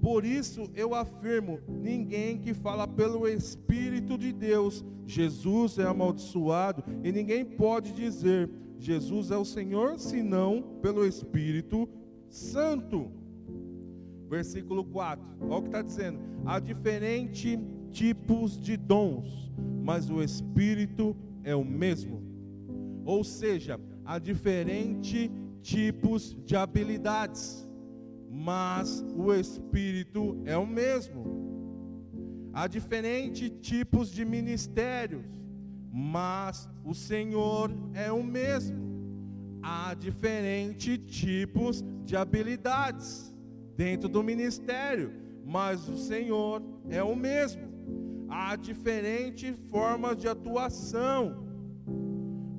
por 0.00 0.24
isso 0.24 0.70
eu 0.74 0.94
afirmo: 0.94 1.60
ninguém 1.68 2.38
que 2.38 2.54
fala 2.54 2.86
pelo 2.86 3.28
Espírito 3.28 4.16
de 4.16 4.32
Deus, 4.32 4.84
Jesus 5.06 5.78
é 5.78 5.84
amaldiçoado, 5.84 6.82
e 7.02 7.12
ninguém 7.12 7.44
pode 7.44 7.92
dizer 7.92 8.50
Jesus 8.78 9.30
é 9.30 9.36
o 9.36 9.44
Senhor, 9.44 9.98
senão 9.98 10.78
pelo 10.80 11.06
Espírito 11.06 11.88
Santo. 12.28 13.10
Versículo 14.28 14.84
4, 14.84 15.24
olha 15.42 15.54
o 15.54 15.62
que 15.62 15.68
está 15.68 15.82
dizendo: 15.82 16.18
há 16.46 16.58
diferentes 16.58 17.58
tipos 17.90 18.58
de 18.58 18.76
dons, 18.76 19.52
mas 19.82 20.08
o 20.08 20.22
Espírito 20.22 21.16
é 21.44 21.54
o 21.54 21.64
mesmo. 21.64 22.22
Ou 23.04 23.24
seja, 23.24 23.78
há 24.04 24.18
diferentes 24.18 25.30
tipos 25.62 26.36
de 26.44 26.56
habilidades 26.56 27.68
mas 28.32 29.04
o 29.16 29.34
Espírito 29.34 30.40
é 30.44 30.56
o 30.56 30.64
mesmo. 30.64 31.40
Há 32.52 32.68
diferentes 32.68 33.50
tipos 33.60 34.08
de 34.08 34.24
ministérios, 34.24 35.24
mas 35.92 36.68
o 36.84 36.94
Senhor 36.94 37.72
é 37.92 38.12
o 38.12 38.22
mesmo. 38.22 38.78
Há 39.60 39.94
diferentes 39.94 40.96
tipos 41.08 41.84
de 42.04 42.16
habilidades 42.16 43.34
dentro 43.76 44.08
do 44.08 44.22
ministério, 44.22 45.12
mas 45.44 45.88
o 45.88 45.98
Senhor 45.98 46.62
é 46.88 47.02
o 47.02 47.16
mesmo. 47.16 47.68
Há 48.28 48.54
diferentes 48.54 49.56
formas 49.68 50.16
de 50.16 50.28
atuação, 50.28 51.44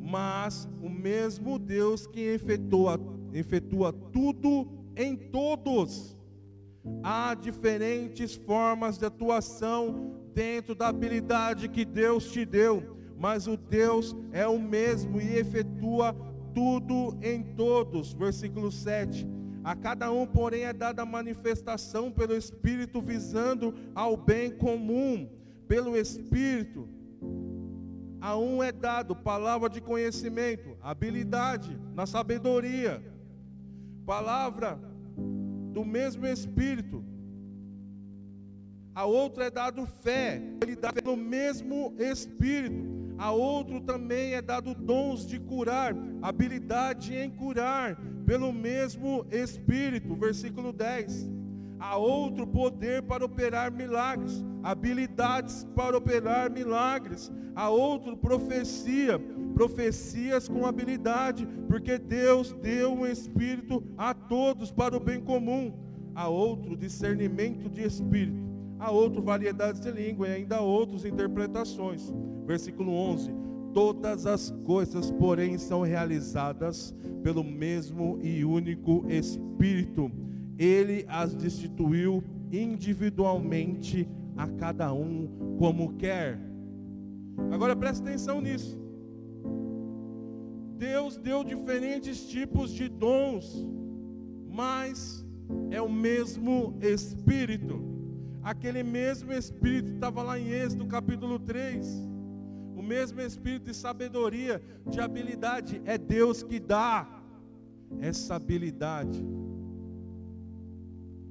mas 0.01 0.67
o 0.81 0.89
mesmo 0.89 1.57
Deus 1.57 2.05
que 2.05 2.19
efetua, 2.19 2.99
efetua 3.33 3.93
tudo 3.93 4.80
em 5.01 5.15
todos. 5.15 6.15
Há 7.03 7.33
diferentes 7.33 8.35
formas 8.35 8.97
de 8.97 9.05
atuação 9.05 10.15
dentro 10.33 10.73
da 10.73 10.87
habilidade 10.87 11.67
que 11.67 11.83
Deus 11.83 12.31
te 12.31 12.45
deu, 12.45 12.97
mas 13.17 13.47
o 13.47 13.57
Deus 13.57 14.15
é 14.31 14.47
o 14.47 14.59
mesmo 14.59 15.19
e 15.19 15.35
efetua 15.35 16.15
tudo 16.53 17.17
em 17.21 17.43
todos. 17.43 18.13
Versículo 18.13 18.71
7. 18.71 19.27
A 19.63 19.75
cada 19.75 20.11
um, 20.11 20.25
porém, 20.25 20.63
é 20.63 20.73
dada 20.73 21.05
manifestação 21.05 22.11
pelo 22.11 22.35
Espírito 22.35 22.99
visando 22.99 23.75
ao 23.93 24.17
bem 24.17 24.49
comum. 24.49 25.29
Pelo 25.67 25.95
Espírito, 25.95 26.89
a 28.19 28.35
um 28.37 28.61
é 28.61 28.71
dado 28.71 29.15
palavra 29.15 29.69
de 29.69 29.79
conhecimento, 29.79 30.75
habilidade 30.81 31.79
na 31.93 32.05
sabedoria 32.05 33.01
palavra 34.05 34.77
do 35.71 35.83
mesmo 35.85 36.25
Espírito. 36.25 37.03
A 38.93 39.05
outra 39.05 39.45
é 39.45 39.49
dado 39.49 39.85
fé, 39.85 40.41
ele 40.61 40.75
dá 40.75 40.91
pelo 40.91 41.15
mesmo 41.15 41.95
Espírito. 41.97 42.91
A 43.17 43.31
outro 43.31 43.79
também 43.79 44.33
é 44.33 44.41
dado 44.41 44.73
dons 44.73 45.25
de 45.27 45.39
curar, 45.39 45.95
habilidade 46.21 47.15
em 47.15 47.29
curar, 47.29 47.95
pelo 48.25 48.51
mesmo 48.51 49.25
Espírito. 49.31 50.15
Versículo 50.15 50.73
10. 50.73 51.29
A 51.79 51.97
outro 51.97 52.45
poder 52.45 53.01
para 53.03 53.23
operar 53.25 53.71
milagres, 53.71 54.43
habilidades 54.61 55.65
para 55.75 55.97
operar 55.97 56.51
milagres. 56.51 57.31
A 57.55 57.69
outro 57.69 58.17
profecia, 58.17 59.19
profecias 59.53 60.47
com 60.47 60.65
habilidade, 60.65 61.47
porque 61.67 61.97
Deus 61.97 62.53
deu 62.61 62.93
um 62.93 63.05
espírito 63.05 63.83
a 63.97 64.13
todos 64.13 64.71
para 64.71 64.95
o 64.95 64.99
bem 64.99 65.19
comum, 65.21 65.73
a 66.15 66.27
outro 66.27 66.75
discernimento 66.75 67.69
de 67.69 67.83
espírito, 67.83 68.41
a 68.79 68.91
outro 68.91 69.21
variedades 69.21 69.79
de 69.79 69.91
língua 69.91 70.27
e 70.27 70.33
ainda 70.33 70.57
a 70.57 70.61
outros 70.61 71.05
interpretações. 71.05 72.11
Versículo 72.45 72.91
11. 72.91 73.31
Todas 73.73 74.25
as 74.25 74.51
coisas, 74.65 75.11
porém, 75.11 75.57
são 75.57 75.81
realizadas 75.81 76.93
pelo 77.23 77.43
mesmo 77.43 78.19
e 78.21 78.43
único 78.43 79.05
Espírito. 79.07 80.11
Ele 80.57 81.05
as 81.07 81.33
destituiu 81.33 82.21
individualmente 82.51 84.09
a 84.35 84.47
cada 84.47 84.91
um 84.91 85.55
como 85.57 85.93
quer. 85.93 86.37
Agora 87.51 87.75
preste 87.75 88.01
atenção 88.01 88.41
nisso. 88.41 88.80
Deus 90.81 91.15
deu 91.15 91.43
diferentes 91.43 92.27
tipos 92.27 92.71
de 92.71 92.89
dons, 92.89 93.45
mas 94.49 95.23
é 95.69 95.79
o 95.79 95.87
mesmo 95.87 96.75
Espírito. 96.81 97.75
Aquele 98.41 98.81
mesmo 98.81 99.31
Espírito 99.31 99.91
estava 99.91 100.23
lá 100.23 100.39
em 100.39 100.47
Êxodo 100.47 100.87
capítulo 100.87 101.37
3. 101.37 101.85
O 102.75 102.81
mesmo 102.81 103.21
Espírito 103.21 103.65
de 103.65 103.75
sabedoria, 103.75 104.59
de 104.89 104.99
habilidade, 104.99 105.79
é 105.85 105.99
Deus 105.99 106.41
que 106.41 106.59
dá 106.59 107.07
essa 107.99 108.33
habilidade. 108.33 109.23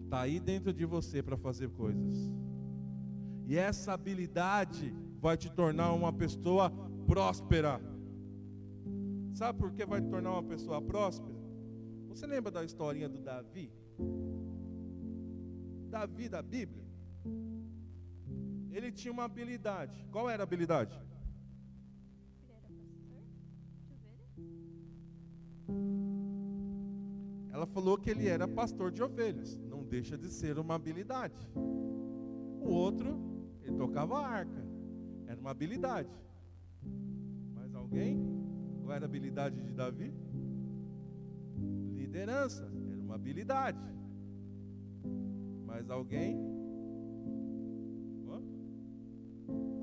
Está 0.05 0.21
aí 0.21 0.39
dentro 0.39 0.73
de 0.73 0.85
você 0.85 1.25
para 1.25 1.37
fazer 1.37 1.71
coisas. 1.71 2.31
E 3.49 3.59
essa 3.59 3.95
habilidade 3.95 4.95
vai 5.21 5.37
te 5.37 5.51
tornar 5.51 5.93
uma 5.93 6.13
pessoa 6.13 6.71
próspera 7.05 7.90
Sabe 9.41 9.59
por 9.59 9.73
que 9.73 9.87
vai 9.87 10.03
tornar 10.03 10.33
uma 10.33 10.43
pessoa 10.43 10.83
próspera? 10.83 11.35
Você 12.09 12.27
lembra 12.27 12.51
da 12.53 12.63
historinha 12.63 13.09
do 13.09 13.19
Davi? 13.23 13.73
Davi 15.89 16.29
da 16.29 16.43
Bíblia? 16.43 16.85
Ele 18.71 18.93
tinha 18.93 19.11
uma 19.11 19.25
habilidade. 19.25 20.07
Qual 20.13 20.29
era 20.29 20.43
a 20.43 20.45
habilidade? 20.45 20.95
Ela 27.51 27.67
falou 27.67 27.97
que 27.97 28.11
ele 28.11 28.29
era 28.29 28.47
pastor 28.47 28.93
de 28.93 29.03
ovelhas. 29.03 29.57
Não 29.57 29.83
deixa 29.83 30.19
de 30.19 30.29
ser 30.29 30.59
uma 30.59 30.75
habilidade. 30.75 31.49
O 31.55 32.69
outro, 32.69 33.19
ele 33.63 33.75
tocava 33.79 34.19
a 34.19 34.29
arca. 34.29 34.63
Era 35.27 35.41
uma 35.41 35.51
habilidade. 35.51 36.15
Mais 37.55 37.75
alguém? 37.75 38.40
Qual 38.91 38.97
era 38.97 39.05
a 39.05 39.09
habilidade 39.09 39.63
de 39.63 39.73
Davi? 39.73 40.13
Liderança. 41.95 42.65
Era 42.65 43.01
uma 43.01 43.15
habilidade. 43.15 43.79
Mais 45.65 45.89
alguém? 45.89 46.37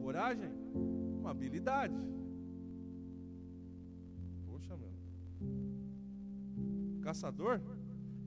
Coragem? 0.02 0.52
Uma 1.22 1.32
habilidade. 1.32 1.96
Poxa, 4.46 4.76
meu. 4.76 4.92
Caçador? 7.00 7.62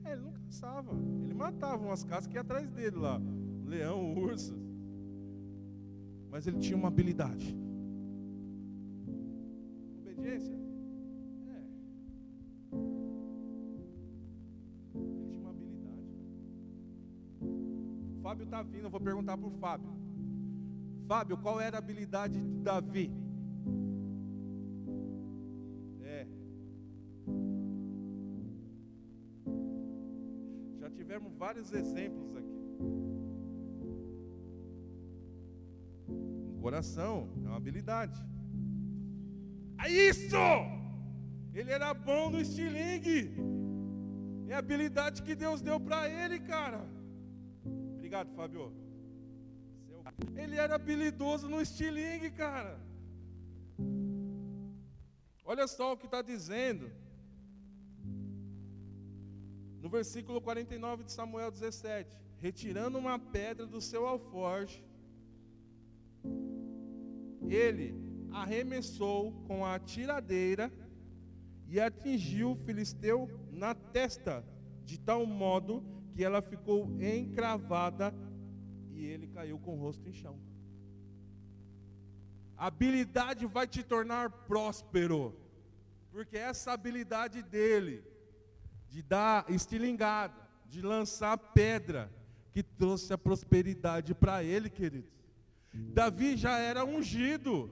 É, 0.03 0.13
ele 0.13 0.21
não 0.21 0.33
caçava. 0.33 0.93
Ele 1.25 1.35
matava 1.35 1.85
umas 1.85 2.03
casas 2.03 2.25
que 2.25 2.33
ia 2.33 2.41
atrás 2.41 2.71
dele 2.71 2.95
lá. 2.95 3.21
Leão, 3.67 4.15
urso. 4.15 4.57
Mas 6.31 6.47
ele 6.47 6.57
tinha 6.57 6.75
uma 6.75 6.87
habilidade. 6.87 7.55
Obediência? 9.99 10.70
Fábio 18.31 18.45
está 18.45 18.61
vindo, 18.63 18.85
eu 18.85 18.89
vou 18.89 19.01
perguntar 19.01 19.37
para 19.37 19.47
o 19.47 19.51
Fábio. 19.63 19.91
Fábio, 21.05 21.37
qual 21.37 21.59
era 21.59 21.75
a 21.77 21.79
habilidade 21.79 22.39
de 22.39 22.59
Davi? 22.67 23.11
É. 26.01 26.25
Já 30.79 30.89
tivemos 30.91 31.33
vários 31.35 31.73
exemplos 31.73 32.33
aqui. 32.37 32.61
Um 36.07 36.61
coração 36.61 37.27
é 37.43 37.47
uma 37.49 37.57
habilidade. 37.57 38.17
É 39.83 39.91
isso! 39.91 40.37
Ele 41.53 41.69
era 41.69 41.93
bom 41.93 42.29
no 42.29 42.39
estilingue. 42.39 43.35
É 44.47 44.53
a 44.53 44.59
habilidade 44.59 45.21
que 45.21 45.35
Deus 45.35 45.61
deu 45.61 45.81
para 45.81 46.07
ele, 46.07 46.39
cara. 46.39 47.00
Obrigado, 48.11 48.35
Fábio. 48.35 48.73
Ele 50.35 50.57
era 50.57 50.75
habilidoso 50.75 51.47
no 51.47 51.61
estilingue, 51.61 52.29
cara. 52.29 52.77
Olha 55.45 55.65
só 55.65 55.93
o 55.93 55.97
que 55.97 56.07
está 56.07 56.21
dizendo. 56.21 56.91
No 59.79 59.87
versículo 59.87 60.41
49 60.41 61.05
de 61.05 61.13
Samuel 61.13 61.51
17: 61.51 62.17
Retirando 62.37 62.97
uma 62.97 63.17
pedra 63.17 63.65
do 63.65 63.79
seu 63.79 64.05
alforje, 64.05 64.83
ele 67.47 67.95
arremessou 68.29 69.31
com 69.47 69.65
a 69.65 69.79
tiradeira 69.79 70.69
e 71.65 71.79
atingiu 71.79 72.51
o 72.51 72.61
filisteu 72.65 73.29
na 73.49 73.73
testa, 73.73 74.43
de 74.83 74.99
tal 74.99 75.25
modo 75.25 76.00
que 76.13 76.23
ela 76.23 76.41
ficou 76.41 76.89
encravada 77.01 78.13
e 78.93 79.05
ele 79.05 79.27
caiu 79.27 79.57
com 79.57 79.75
o 79.75 79.79
rosto 79.79 80.07
em 80.07 80.13
chão. 80.13 80.37
A 82.57 82.67
habilidade 82.67 83.45
vai 83.45 83.65
te 83.65 83.81
tornar 83.81 84.29
próspero, 84.29 85.35
porque 86.11 86.37
essa 86.37 86.71
habilidade 86.73 87.41
dele, 87.41 88.03
de 88.87 89.01
dar 89.01 89.49
estilingada, 89.49 90.35
de 90.67 90.81
lançar 90.81 91.37
pedra, 91.37 92.11
que 92.51 92.61
trouxe 92.61 93.11
a 93.13 93.17
prosperidade 93.17 94.13
para 94.13 94.43
ele, 94.43 94.69
queridos. 94.69 95.09
Davi 95.73 96.35
já 96.35 96.57
era 96.59 96.85
ungido, 96.85 97.69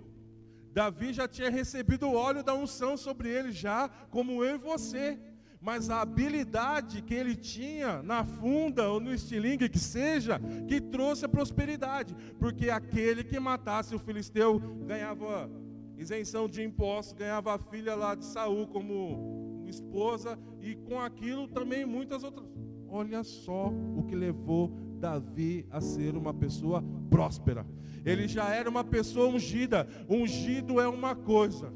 Davi 0.71 1.11
já 1.11 1.27
tinha 1.27 1.49
recebido 1.49 2.07
o 2.07 2.15
óleo 2.15 2.41
da 2.41 2.53
unção 2.53 2.95
sobre 2.95 3.29
ele, 3.29 3.51
já 3.51 3.89
como 4.09 4.43
eu 4.43 4.55
e 4.55 4.57
você 4.57 5.19
mas 5.61 5.89
a 5.89 6.01
habilidade 6.01 7.01
que 7.01 7.13
ele 7.13 7.35
tinha 7.35 8.01
na 8.01 8.23
funda 8.23 8.89
ou 8.89 8.99
no 8.99 9.13
estilingue 9.13 9.67
que 9.67 9.79
seja, 9.79 10.39
que 10.67 10.79
trouxe 10.79 11.25
a 11.25 11.29
prosperidade, 11.29 12.15
porque 12.39 12.69
aquele 12.69 13.23
que 13.23 13.39
matasse 13.39 13.93
o 13.93 13.99
filisteu 13.99 14.59
ganhava 14.85 15.49
isenção 15.97 16.47
de 16.47 16.63
impostos, 16.63 17.13
ganhava 17.13 17.55
a 17.55 17.57
filha 17.57 17.93
lá 17.93 18.15
de 18.15 18.25
Saul 18.25 18.67
como 18.67 19.65
esposa 19.67 20.39
e 20.61 20.75
com 20.75 20.99
aquilo 20.99 21.47
também 21.47 21.85
muitas 21.85 22.23
outras. 22.23 22.47
Olha 22.87 23.23
só 23.23 23.67
o 23.67 24.03
que 24.03 24.15
levou 24.15 24.71
Davi 24.99 25.65
a 25.69 25.79
ser 25.79 26.15
uma 26.15 26.33
pessoa 26.33 26.83
próspera. 27.09 27.65
Ele 28.05 28.27
já 28.27 28.49
era 28.49 28.69
uma 28.69 28.83
pessoa 28.83 29.27
ungida. 29.27 29.87
Ungido 30.09 30.79
é 30.79 30.87
uma 30.87 31.15
coisa. 31.15 31.71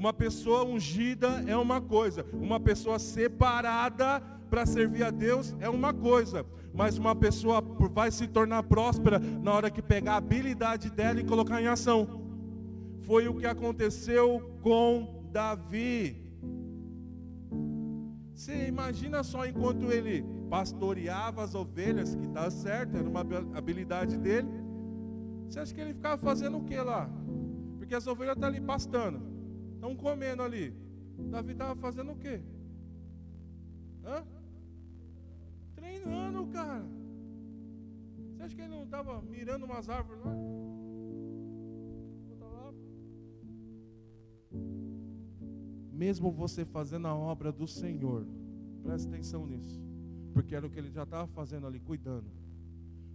Uma 0.00 0.14
pessoa 0.14 0.64
ungida 0.64 1.44
é 1.46 1.54
uma 1.54 1.78
coisa, 1.78 2.24
uma 2.32 2.58
pessoa 2.58 2.98
separada 2.98 4.22
para 4.48 4.64
servir 4.64 5.02
a 5.02 5.10
Deus 5.10 5.54
é 5.60 5.68
uma 5.68 5.92
coisa, 5.92 6.46
mas 6.72 6.96
uma 6.96 7.14
pessoa 7.14 7.60
vai 7.92 8.10
se 8.10 8.26
tornar 8.26 8.62
próspera 8.62 9.18
na 9.18 9.52
hora 9.52 9.70
que 9.70 9.82
pegar 9.82 10.14
a 10.14 10.16
habilidade 10.16 10.88
dela 10.88 11.20
e 11.20 11.24
colocar 11.24 11.60
em 11.60 11.66
ação. 11.66 12.08
Foi 13.00 13.28
o 13.28 13.34
que 13.34 13.44
aconteceu 13.44 14.58
com 14.62 15.28
Davi. 15.30 16.16
Você 18.32 18.68
imagina 18.68 19.22
só 19.22 19.44
enquanto 19.44 19.92
ele 19.92 20.24
pastoreava 20.48 21.44
as 21.44 21.54
ovelhas, 21.54 22.14
que 22.14 22.24
está 22.24 22.50
certo, 22.50 22.96
era 22.96 23.06
uma 23.06 23.20
habilidade 23.54 24.16
dele. 24.16 24.48
Você 25.46 25.60
acha 25.60 25.74
que 25.74 25.80
ele 25.82 25.92
ficava 25.92 26.16
fazendo 26.16 26.56
o 26.56 26.64
que 26.64 26.78
lá? 26.78 27.06
Porque 27.76 27.94
as 27.94 28.06
ovelhas 28.06 28.36
estão 28.36 28.50
tá 28.50 28.56
ali 28.56 28.64
pastando. 28.64 29.29
Estão 29.80 29.96
comendo 29.96 30.42
ali. 30.42 30.74
Davi 31.30 31.52
estava 31.52 31.74
fazendo 31.74 32.12
o 32.12 32.16
quê? 32.16 32.42
Hã? 34.04 34.22
Treinando, 35.74 36.46
cara. 36.48 36.84
Você 38.36 38.42
acha 38.42 38.54
que 38.54 38.60
ele 38.60 38.68
não 38.68 38.84
estava 38.84 39.22
mirando 39.22 39.64
umas 39.64 39.88
árvores 39.88 40.22
lá? 40.22 40.34
Mesmo 45.90 46.30
você 46.30 46.62
fazendo 46.66 47.06
a 47.06 47.14
obra 47.14 47.50
do 47.50 47.66
Senhor, 47.66 48.26
preste 48.82 49.08
atenção 49.08 49.46
nisso. 49.46 49.82
Porque 50.34 50.54
era 50.54 50.66
o 50.66 50.70
que 50.70 50.78
ele 50.78 50.90
já 50.90 51.04
estava 51.04 51.26
fazendo 51.28 51.66
ali, 51.66 51.80
cuidando. 51.80 52.30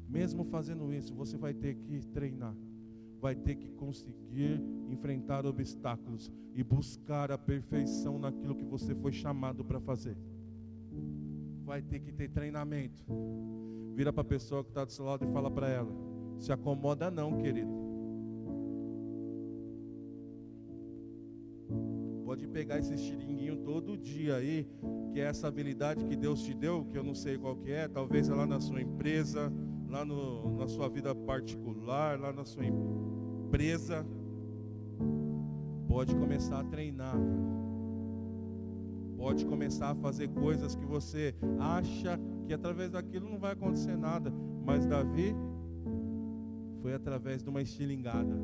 Mesmo 0.10 0.44
fazendo 0.46 0.92
isso, 0.92 1.14
você 1.14 1.38
vai 1.38 1.54
ter 1.54 1.76
que 1.76 2.08
treinar 2.08 2.56
vai 3.22 3.36
ter 3.36 3.56
que 3.56 3.70
conseguir 3.70 4.62
enfrentar 4.90 5.46
obstáculos 5.46 6.32
e 6.54 6.64
buscar 6.64 7.32
a 7.32 7.38
perfeição 7.38 8.18
naquilo 8.18 8.56
que 8.56 8.64
você 8.64 8.94
foi 8.96 9.12
chamado 9.12 9.64
para 9.64 9.80
fazer. 9.80 10.18
Vai 11.64 11.82
ter 11.82 12.00
que 12.00 12.12
ter 12.12 12.30
treinamento. 12.30 13.04
Vira 13.96 14.14
para 14.14 14.22
a 14.22 14.26
pessoa 14.26 14.64
que 14.64 14.70
está 14.70 14.86
do 14.86 14.92
seu 14.92 15.06
lado 15.06 15.26
e 15.26 15.32
fala 15.32 15.50
para 15.50 15.70
ela: 15.70 15.92
se 16.38 16.52
acomoda 16.52 17.10
não, 17.10 17.38
querido. 17.38 17.86
Pode 22.26 22.48
pegar 22.48 22.80
esse 22.80 22.94
estilinguinho 22.94 23.58
todo 23.58 23.98
dia 23.98 24.36
aí, 24.36 24.68
que 25.14 25.20
é 25.20 25.24
essa 25.24 25.48
habilidade 25.48 26.04
que 26.04 26.16
Deus 26.16 26.44
te 26.44 26.54
deu, 26.54 26.86
que 26.86 26.98
eu 26.98 27.04
não 27.04 27.16
sei 27.16 27.38
qual 27.38 27.56
que 27.56 27.72
é, 27.72 27.88
talvez 27.88 28.30
é 28.30 28.46
na 28.46 28.60
sua 28.60 28.82
empresa, 28.82 29.52
lá 29.96 30.04
no, 30.04 30.58
na 30.58 30.68
sua 30.68 30.90
vida 30.90 31.16
particular, 31.16 32.20
lá 32.20 32.34
na 32.34 32.44
sua 32.44 32.66
empresa 32.66 34.06
pode 35.88 36.14
começar 36.14 36.60
a 36.60 36.64
treinar. 36.66 37.16
Pode 39.16 39.46
começar 39.46 39.92
a 39.92 39.96
fazer 39.96 40.28
coisas 40.28 40.76
que 40.76 40.86
você 40.86 41.34
acha 41.58 42.20
que 42.46 42.54
através 42.54 42.92
daquilo 42.92 43.30
não 43.30 43.40
vai 43.40 43.54
acontecer 43.54 43.96
nada. 43.96 44.34
Mas 44.66 44.86
Davi 44.86 45.34
foi 46.82 46.94
através 46.94 47.42
de 47.42 47.50
uma 47.50 47.62
estilingada. 47.62 48.38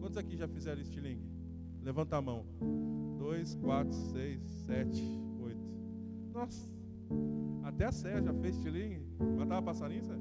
Quantos 0.00 0.18
aqui 0.18 0.36
já 0.36 0.46
fizeram 0.46 0.82
estilingue? 0.82 1.30
Levanta 1.82 2.18
a 2.18 2.20
mão. 2.20 2.44
Dois, 3.16 3.54
quatro, 3.54 3.94
seis, 3.94 4.42
sete, 4.66 5.02
oito. 5.40 5.66
Nossa, 6.34 6.70
até 7.62 7.86
a 7.86 7.92
Sé 7.92 8.22
já 8.22 8.34
fez 8.34 8.54
estilingue. 8.56 9.05
Matava 9.38 9.62
passarinho, 9.62 10.04
Sé? 10.04 10.16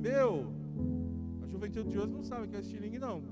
Meu, 0.00 0.52
juventude 1.48 1.90
de 1.90 1.98
hoje 1.98 2.12
não 2.12 2.22
sabe 2.22 2.48
que 2.48 2.56
é 2.56 2.60
estilingue, 2.60 2.98
não. 2.98 3.22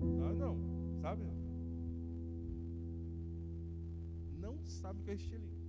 Ah, 0.00 0.34
não, 0.34 0.56
sabe? 1.00 1.24
sabe 4.82 5.02
que 5.02 5.10
é 5.10 5.14
estilingue. 5.14 5.62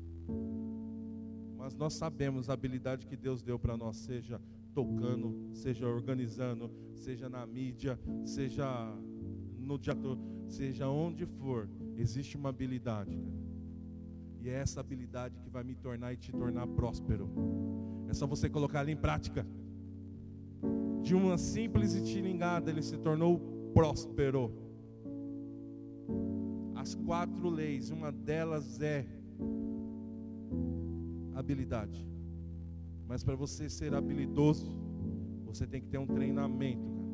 Mas 1.56 1.76
nós 1.76 1.94
sabemos 1.94 2.50
a 2.50 2.54
habilidade 2.54 3.06
que 3.06 3.16
Deus 3.16 3.42
deu 3.42 3.60
para 3.60 3.78
nós, 3.78 3.98
seja 3.98 4.42
tocando, 4.74 5.50
seja 5.54 5.88
organizando, 5.88 6.72
seja 6.96 7.30
na 7.30 7.46
mídia, 7.46 8.00
seja 8.26 8.66
no 9.60 9.78
teatro, 9.78 10.18
seja 10.48 10.89
onde 10.89 11.26
for, 11.26 11.70
existe 11.96 12.36
uma 12.36 12.50
habilidade. 12.50 13.18
E 14.43 14.49
é 14.49 14.56
essa 14.56 14.82
habilidade 14.82 15.39
que 15.39 15.49
vai 15.49 15.63
me 15.63 15.73
tornar 15.73 16.12
e 16.12 16.17
te 16.17 16.34
tornar 16.34 16.67
próspero. 16.67 17.29
É 18.10 18.13
só 18.13 18.27
você 18.27 18.49
colocar 18.49 18.82
ela 18.82 18.91
em 18.91 18.97
prática. 18.97 19.47
De 21.01 21.15
uma 21.15 21.38
simples 21.38 21.95
itiringada, 21.95 22.69
ele 22.69 22.82
se 22.82 22.97
tornou 22.97 23.39
próspero. 23.73 24.51
As 26.75 26.93
quatro 26.93 27.49
leis, 27.49 27.89
uma 27.89 28.12
delas 28.12 28.82
é 28.82 29.06
habilidade. 31.34 32.06
Mas 33.08 33.23
para 33.23 33.38
você 33.38 33.69
ser 33.69 33.93
habilidoso, 33.93 34.69
você 35.45 35.65
tem 35.65 35.79
que 35.79 35.88
ter 35.88 35.99
um 35.99 36.08
treinamento, 36.08 36.91
cara. 36.91 37.13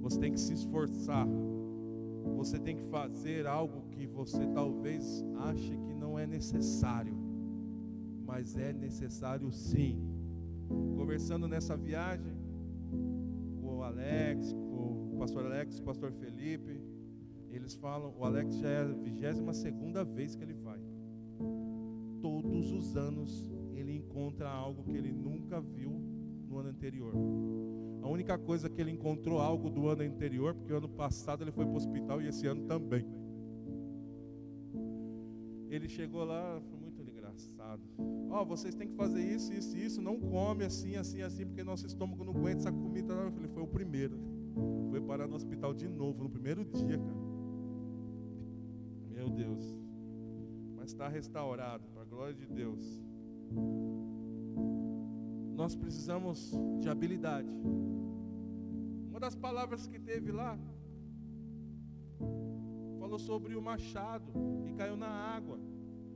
Você 0.00 0.18
tem 0.18 0.32
que 0.32 0.40
se 0.40 0.54
esforçar. 0.54 1.28
Você 2.36 2.58
tem 2.58 2.76
que 2.76 2.84
fazer 2.84 3.46
algo 3.46 3.82
que 3.90 4.06
você 4.06 4.46
talvez 4.46 5.22
ache 5.36 5.76
que 5.76 5.91
não 6.12 6.18
é 6.18 6.26
necessário, 6.26 7.16
mas 8.26 8.54
é 8.54 8.70
necessário 8.70 9.50
sim. 9.50 9.98
Conversando 10.68 11.48
nessa 11.48 11.74
viagem 11.74 12.34
com 13.62 13.78
o 13.78 13.82
Alex, 13.82 14.52
com 14.52 15.14
o 15.14 15.16
pastor 15.18 15.46
Alex, 15.46 15.78
o 15.78 15.82
pastor 15.82 16.12
Felipe, 16.12 16.78
eles 17.50 17.74
falam, 17.74 18.14
o 18.18 18.24
Alex 18.24 18.56
já 18.56 18.68
é 18.68 18.80
a 18.82 18.92
vigésima 18.92 19.54
segunda 19.54 20.04
vez 20.04 20.36
que 20.36 20.42
ele 20.42 20.52
vai. 20.52 20.80
Todos 22.20 22.70
os 22.72 22.94
anos 22.94 23.50
ele 23.74 23.96
encontra 23.96 24.50
algo 24.50 24.84
que 24.84 24.96
ele 24.96 25.12
nunca 25.12 25.62
viu 25.62 25.92
no 26.46 26.58
ano 26.58 26.68
anterior. 26.68 27.14
A 28.02 28.08
única 28.08 28.36
coisa 28.36 28.68
que 28.68 28.78
ele 28.80 28.90
encontrou 28.90 29.40
algo 29.40 29.70
do 29.70 29.88
ano 29.88 30.02
anterior, 30.02 30.54
porque 30.54 30.74
o 30.74 30.76
ano 30.76 30.90
passado 30.90 31.42
ele 31.42 31.52
foi 31.52 31.64
para 31.64 31.72
o 31.72 31.76
hospital 31.76 32.20
e 32.20 32.28
esse 32.28 32.46
ano 32.46 32.66
também. 32.66 33.06
Ele 35.74 35.88
chegou 35.88 36.24
lá, 36.24 36.60
foi 36.68 36.78
muito 36.78 37.00
engraçado. 37.02 37.82
Ó, 38.30 38.42
oh, 38.42 38.44
vocês 38.44 38.74
têm 38.74 38.88
que 38.88 38.94
fazer 38.94 39.22
isso, 39.22 39.52
isso, 39.52 39.76
isso. 39.76 40.02
Não 40.02 40.20
come 40.20 40.64
assim, 40.64 40.96
assim, 40.96 41.22
assim, 41.22 41.46
porque 41.46 41.64
nosso 41.64 41.86
estômago 41.86 42.24
não 42.24 42.34
aguenta 42.34 42.58
essa 42.58 42.72
comida. 42.72 43.14
Eu 43.14 43.32
falei, 43.32 43.48
foi 43.48 43.62
o 43.62 43.66
primeiro. 43.66 44.18
Foi 44.90 45.00
parar 45.00 45.26
no 45.26 45.34
hospital 45.34 45.72
de 45.72 45.88
novo, 45.88 46.22
no 46.22 46.30
primeiro 46.30 46.64
dia, 46.64 46.98
cara. 46.98 47.22
Meu 49.08 49.30
Deus. 49.30 49.64
Mas 50.76 50.90
está 50.90 51.08
restaurado, 51.08 51.84
para 51.88 52.02
a 52.02 52.04
glória 52.04 52.34
de 52.34 52.46
Deus 52.46 53.02
nós 55.62 55.76
precisamos 55.76 56.52
de 56.80 56.88
habilidade. 56.88 57.48
Uma 59.08 59.20
das 59.20 59.36
palavras 59.36 59.86
que 59.86 59.98
teve 59.98 60.32
lá 60.32 60.58
falou 63.12 63.18
sobre 63.18 63.54
o 63.54 63.60
machado 63.60 64.32
que 64.64 64.72
caiu 64.72 64.96
na 64.96 65.06
água. 65.06 65.58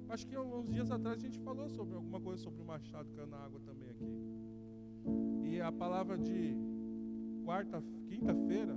Acho 0.08 0.26
que 0.26 0.38
uns 0.38 0.70
dias 0.70 0.90
atrás 0.90 1.18
a 1.18 1.20
gente 1.20 1.38
falou 1.40 1.68
sobre 1.68 1.94
alguma 1.94 2.18
coisa 2.20 2.42
sobre 2.42 2.62
o 2.62 2.64
machado 2.64 3.10
que 3.10 3.16
caiu 3.16 3.26
na 3.26 3.36
água 3.36 3.60
também 3.60 3.90
aqui. 3.90 4.06
E 5.44 5.60
a 5.60 5.70
palavra 5.70 6.16
de 6.16 6.56
quarta, 7.44 7.82
quinta-feira 8.08 8.74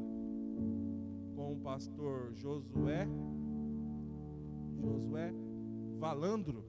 com 1.33 1.53
o 1.53 1.57
pastor 1.61 2.33
Josué 2.33 3.07
Josué 4.81 5.33
Valandro, 5.97 6.65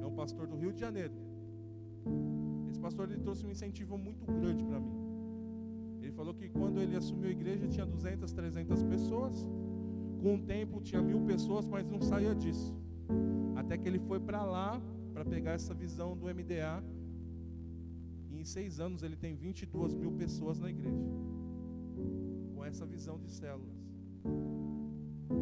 é 0.00 0.06
um 0.06 0.14
pastor 0.14 0.46
do 0.46 0.56
Rio 0.56 0.72
de 0.72 0.78
Janeiro. 0.78 1.14
Esse 2.70 2.78
pastor 2.78 3.10
ele 3.10 3.20
trouxe 3.20 3.44
um 3.44 3.50
incentivo 3.50 3.98
muito 3.98 4.24
grande 4.26 4.62
para 4.62 4.78
mim. 4.78 4.94
Ele 6.00 6.12
falou 6.12 6.34
que 6.34 6.48
quando 6.50 6.80
ele 6.80 6.94
assumiu 6.94 7.28
a 7.28 7.32
igreja 7.32 7.66
tinha 7.66 7.84
200, 7.84 8.32
300 8.32 8.82
pessoas. 8.84 9.44
O 10.24 10.38
tempo 10.38 10.80
tinha 10.80 11.02
mil 11.02 11.20
pessoas, 11.20 11.66
mas 11.66 11.86
não 11.86 12.00
saía 12.00 12.34
disso. 12.34 12.74
Até 13.54 13.76
que 13.76 13.86
ele 13.86 13.98
foi 13.98 14.18
para 14.18 14.42
lá 14.42 14.80
para 15.12 15.22
pegar 15.22 15.52
essa 15.52 15.74
visão 15.74 16.16
do 16.16 16.24
MDA. 16.24 16.82
E 18.30 18.40
em 18.40 18.44
seis 18.44 18.80
anos 18.80 19.02
ele 19.02 19.16
tem 19.16 19.36
22 19.36 19.94
mil 19.94 20.12
pessoas 20.12 20.58
na 20.58 20.70
igreja. 20.70 21.10
Com 22.54 22.64
essa 22.64 22.86
visão 22.86 23.18
de 23.18 23.30
células. 23.30 23.76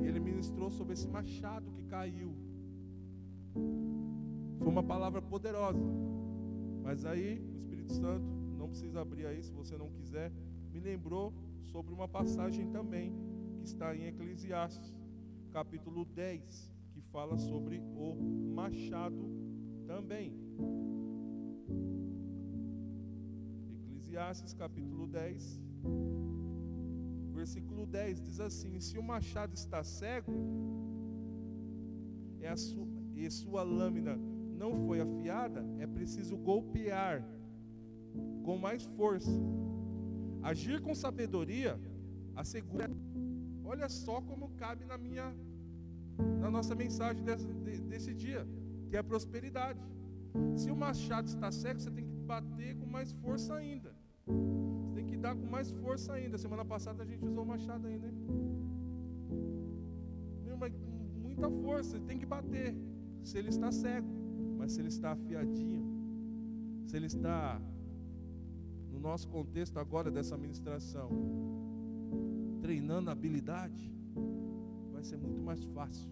E 0.03 0.07
ele 0.09 0.19
ministrou 0.19 0.69
sobre 0.69 0.95
esse 0.95 1.07
machado 1.07 1.71
que 1.71 1.85
caiu. 1.85 2.35
Foi 4.59 4.67
uma 4.67 4.83
palavra 4.83 5.23
poderosa. 5.23 5.87
Mas 6.83 7.05
aí 7.05 7.39
o 7.39 7.57
Espírito 7.57 7.93
Santo, 7.93 8.27
não 8.59 8.69
precisa 8.69 9.01
abrir 9.01 9.27
aí 9.27 9.41
se 9.45 9.53
você 9.53 9.77
não 9.77 9.91
quiser, 9.91 10.33
me 10.73 10.81
lembrou 10.81 11.33
sobre 11.63 11.95
uma 11.95 12.09
passagem 12.09 12.67
também 12.71 13.32
que 13.63 13.69
está 13.69 13.95
em 13.95 14.07
Eclesiastes, 14.07 14.93
capítulo 15.53 16.05
10, 16.05 16.73
que 16.91 17.01
fala 17.01 17.39
sobre 17.39 17.79
o 17.95 18.13
machado 18.57 19.25
também. 19.87 20.37
Eclesiastes 23.85 24.53
capítulo 24.53 25.07
10, 25.07 25.61
versículo 27.33 27.87
10 27.87 28.21
diz 28.21 28.41
assim: 28.41 28.81
Se 28.81 28.99
o 28.99 29.03
machado 29.03 29.55
está 29.55 29.85
cego, 29.85 30.33
é 32.41 32.57
sua, 32.57 32.89
e 33.15 33.31
sua 33.31 33.63
lâmina 33.63 34.17
não 34.57 34.75
foi 34.89 35.01
afiada, 35.01 35.65
é 35.79 35.87
preciso 35.87 36.37
golpear 36.37 37.25
com 38.43 38.59
mais 38.59 38.83
força. 38.83 39.31
Agir 40.43 40.81
com 40.81 40.97
sabedoria 40.97 41.81
assegura. 42.35 42.91
Olha 43.73 43.89
só 43.89 44.17
como 44.29 44.51
cabe 44.63 44.85
na 44.85 44.99
minha 45.05 45.27
na 46.43 46.51
nossa 46.57 46.75
mensagem 46.75 47.23
desse, 47.25 47.47
desse 47.93 48.13
dia, 48.23 48.43
que 48.89 48.97
é 48.97 49.01
a 49.01 49.05
prosperidade. 49.13 49.81
Se 50.61 50.71
o 50.71 50.77
machado 50.77 51.27
está 51.35 51.51
cego, 51.51 51.81
você 51.81 51.91
tem 51.91 52.05
que 52.11 52.17
bater 52.33 52.77
com 52.81 52.87
mais 52.97 53.13
força 53.23 53.55
ainda. 53.55 53.91
Você 54.27 54.95
tem 54.97 55.07
que 55.11 55.17
dar 55.17 55.35
com 55.35 55.47
mais 55.57 55.71
força 55.83 56.13
ainda. 56.13 56.37
Semana 56.47 56.65
passada 56.65 57.03
a 57.03 57.07
gente 57.11 57.25
usou 57.31 57.45
o 57.45 57.51
machado 57.55 57.87
ainda, 57.87 58.09
né? 58.09 58.23
Muita 61.27 61.49
força, 61.65 61.99
tem 62.09 62.19
que 62.19 62.27
bater. 62.27 62.75
Se 63.25 63.39
ele 63.39 63.49
está 63.49 63.71
cego. 63.73 64.11
Mas 64.59 64.73
se 64.73 64.81
ele 64.81 64.89
está 64.97 65.13
afiadinho, 65.13 65.83
se 66.87 66.97
ele 66.97 67.07
está 67.07 67.61
no 68.93 69.01
nosso 69.01 69.27
contexto 69.29 69.77
agora 69.85 70.09
dessa 70.09 70.37
ministração, 70.37 71.09
treinando 72.63 73.11
habilidade, 73.11 73.93
vai 74.93 75.03
ser 75.03 75.19
muito 75.19 75.43
mais 75.43 75.63
fácil. 75.65 76.09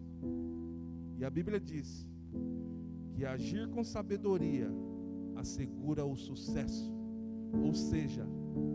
E 1.17 1.25
a 1.25 1.31
Bíblia 1.31 1.61
diz 1.61 2.07
que 3.15 3.25
agir 3.25 3.69
com 3.69 3.85
sabedoria 3.85 4.69
assegura 5.37 6.05
o 6.05 6.17
sucesso. 6.17 6.93
Ou 7.63 7.73
seja, 7.73 8.27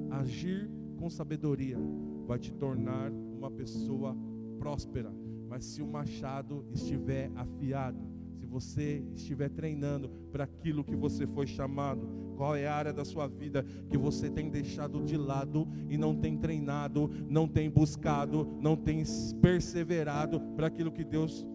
agir 0.10 0.70
com 0.98 1.10
sabedoria 1.10 1.78
vai 2.26 2.40
te 2.40 2.54
tornar 2.54 3.12
uma 3.12 3.52
pessoa 3.52 4.16
próspera. 4.58 5.14
Mas 5.50 5.66
se 5.66 5.82
o 5.82 5.88
machado 5.88 6.66
estiver 6.72 7.30
afiado, 7.36 8.15
se 8.36 8.46
você 8.46 9.04
estiver 9.16 9.50
treinando 9.50 10.10
para 10.32 10.44
aquilo 10.44 10.84
que 10.84 10.96
você 10.96 11.26
foi 11.26 11.48
chamado, 11.48 12.08
qual 12.36 12.56
é 12.56 12.68
a 12.68 12.76
área 12.76 12.94
da 12.94 13.06
sua 13.06 13.28
vida 13.28 13.66
que 13.90 13.98
você 13.98 14.30
tem 14.30 14.50
deixado 14.50 15.02
de 15.04 15.18
lado 15.18 15.68
e 15.90 15.98
não 15.98 16.16
tem 16.16 16.38
treinado, 16.38 17.10
não 17.30 17.48
tem 17.48 17.70
buscado, 17.70 18.48
não 18.62 18.76
tem 18.76 19.04
perseverado 19.42 20.40
para 20.56 20.68
aquilo 20.68 20.92
que 20.92 21.04
Deus 21.04 21.46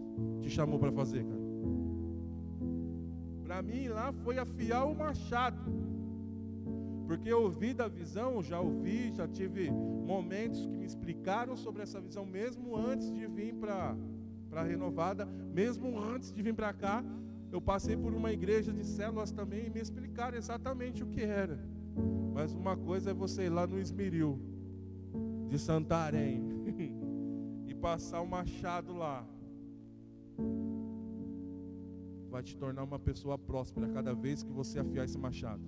te 0.40 0.50
chamou 0.50 0.78
para 0.78 0.90
fazer, 0.90 1.24
cara. 1.24 1.40
Para 3.44 3.62
mim 3.62 3.88
lá 3.88 4.12
foi 4.12 4.38
afiar 4.38 4.86
o 4.86 4.94
machado. 4.94 5.90
Porque 7.06 7.28
eu 7.28 7.42
ouvi 7.42 7.74
da 7.74 7.88
visão, 7.88 8.40
já 8.40 8.60
ouvi, 8.60 9.12
já 9.12 9.26
tive 9.26 9.68
momentos 9.70 10.64
que 10.64 10.76
me 10.76 10.86
explicaram 10.86 11.56
sobre 11.56 11.82
essa 11.82 12.00
visão 12.00 12.24
mesmo 12.24 12.76
antes 12.76 13.12
de 13.12 13.26
vir 13.26 13.52
para 13.54 13.96
a 14.52 14.62
renovada, 14.62 15.28
mesmo 15.52 15.98
antes 15.98 16.32
de 16.32 16.42
vir 16.42 16.54
para 16.54 16.72
cá, 16.72 17.04
eu 17.52 17.60
passei 17.60 17.96
por 17.96 18.14
uma 18.14 18.32
igreja 18.32 18.72
de 18.72 18.84
células 18.84 19.32
também 19.32 19.66
e 19.66 19.70
me 19.70 19.80
explicaram 19.80 20.38
exatamente 20.38 21.02
o 21.02 21.06
que 21.06 21.20
era. 21.20 21.58
Mas 22.32 22.54
uma 22.54 22.76
coisa 22.76 23.10
é 23.10 23.14
você 23.14 23.44
ir 23.44 23.50
lá 23.50 23.66
no 23.66 23.78
Esmeril, 23.78 24.38
de 25.48 25.58
Santarém, 25.58 26.40
e 27.66 27.74
passar 27.74 28.20
o 28.20 28.24
um 28.24 28.28
machado 28.28 28.92
lá. 28.92 29.26
Vai 32.30 32.44
te 32.44 32.56
tornar 32.56 32.84
uma 32.84 32.98
pessoa 32.98 33.36
próspera 33.36 33.88
cada 33.88 34.14
vez 34.14 34.44
que 34.44 34.52
você 34.52 34.78
afiar 34.78 35.04
esse 35.04 35.18
machado. 35.18 35.62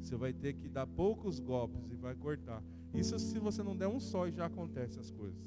Você 0.00 0.16
vai 0.16 0.32
ter 0.32 0.52
que 0.52 0.68
dar 0.68 0.86
poucos 0.86 1.40
golpes 1.40 1.90
e 1.90 1.96
vai 1.96 2.14
cortar. 2.14 2.62
Isso 2.92 3.18
se 3.18 3.38
você 3.38 3.62
não 3.62 3.76
der 3.76 3.88
um 3.88 3.98
só 3.98 4.28
e 4.28 4.32
já 4.32 4.46
acontece 4.46 4.98
as 5.00 5.10
coisas. 5.10 5.40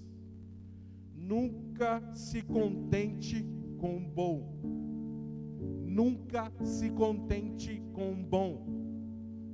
Nunca 1.25 2.03
se 2.13 2.41
contente 2.41 3.45
com 3.77 3.95
o 3.95 4.01
bom. 4.01 4.59
Nunca 5.85 6.51
se 6.61 6.89
contente 6.89 7.81
com 7.93 8.11
o 8.11 8.15
bom. 8.15 8.65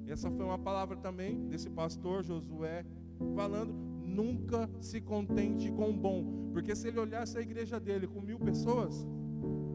Essa 0.07 0.31
foi 0.31 0.43
uma 0.43 0.57
palavra 0.57 0.97
também 0.97 1.47
desse 1.47 1.69
pastor 1.69 2.23
Josué 2.23 2.83
falando. 3.35 3.71
Nunca 4.03 4.67
se 4.81 4.99
contente 4.99 5.71
com 5.71 5.91
o 5.91 5.93
bom. 5.93 6.49
Porque 6.51 6.75
se 6.75 6.87
ele 6.87 6.99
olhasse 6.99 7.37
a 7.37 7.41
igreja 7.41 7.79
dele 7.79 8.07
com 8.07 8.19
mil 8.19 8.39
pessoas, 8.39 9.07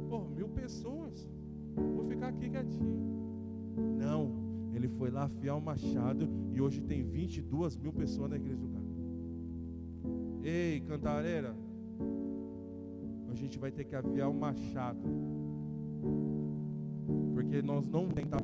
pô, 0.09 0.25
mil 0.25 0.49
pessoas, 0.49 1.31
vou 1.77 2.05
ficar 2.09 2.29
aqui 2.29 2.51
quietinho. 2.51 2.99
Não, 3.97 4.33
ele 4.75 4.89
foi 4.89 5.11
lá 5.11 5.25
afiar 5.25 5.57
o 5.57 5.61
machado 5.61 6.29
e 6.53 6.61
hoje 6.61 6.81
tem 6.81 7.05
22 7.05 7.77
mil 7.77 7.93
pessoas 7.93 8.31
na 8.31 8.37
igreja 8.37 8.59
do 8.59 8.69
cara. 8.69 8.85
Ei, 10.43 10.81
cantareira, 10.81 11.57
a 13.29 13.35
gente 13.35 13.59
vai 13.59 13.71
ter 13.71 13.85
que 13.85 13.97
aviar 13.97 14.31
o 14.31 14.35
machado. 14.35 15.01
Porque 17.35 17.61
nós 17.63 17.89
não 17.89 18.09
tentar, 18.09 18.41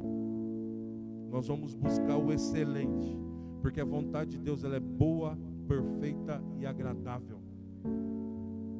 nós 1.30 1.46
vamos 1.46 1.74
buscar 1.74 2.16
o 2.16 2.32
excelente, 2.32 3.16
porque 3.62 3.80
a 3.80 3.84
vontade 3.84 4.32
de 4.32 4.38
Deus 4.38 4.64
ela 4.64 4.76
é 4.76 4.80
boa, 4.80 5.38
perfeita 5.68 6.42
e 6.58 6.66
agradável. 6.66 7.38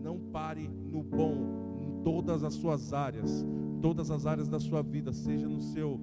Não 0.03 0.19
pare 0.19 0.69
no 0.69 1.03
bom 1.03 1.79
em 1.81 2.03
todas 2.03 2.43
as 2.43 2.55
suas 2.55 2.93
áreas, 2.93 3.47
todas 3.81 4.11
as 4.11 4.27
áreas 4.27 4.49
da 4.49 4.59
sua 4.59 4.83
vida, 4.83 5.13
seja 5.13 5.49
no 5.49 5.61
seu 5.61 6.01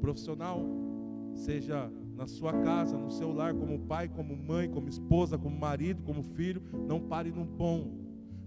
profissional, 0.00 0.62
seja 1.34 1.90
na 2.18 2.26
sua 2.26 2.52
casa, 2.52 2.98
no 2.98 3.12
seu 3.12 3.32
lar, 3.32 3.54
como 3.54 3.78
pai, 3.78 4.08
como 4.08 4.36
mãe, 4.36 4.68
como 4.68 4.88
esposa, 4.88 5.38
como 5.38 5.56
marido, 5.56 6.02
como 6.02 6.20
filho, 6.20 6.60
não 6.88 7.00
pare 7.00 7.30
no 7.30 7.44
bom. 7.44 7.96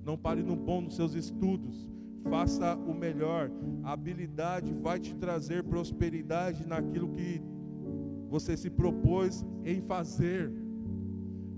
Não 0.03 0.17
pare 0.17 0.43
no 0.43 0.57
bom 0.57 0.81
nos 0.81 0.97
seus 0.97 1.13
estudos. 1.15 1.87
Faça 2.29 2.75
o 2.75 2.93
melhor. 2.93 3.49
A 3.81 3.93
habilidade 3.93 4.73
vai 4.73 4.99
te 4.99 5.15
trazer 5.15 5.63
prosperidade 5.63 6.67
naquilo 6.67 7.13
que 7.13 7.41
você 8.27 8.57
se 8.57 8.69
propôs 8.69 9.45
em 9.63 9.79
fazer. 9.79 10.51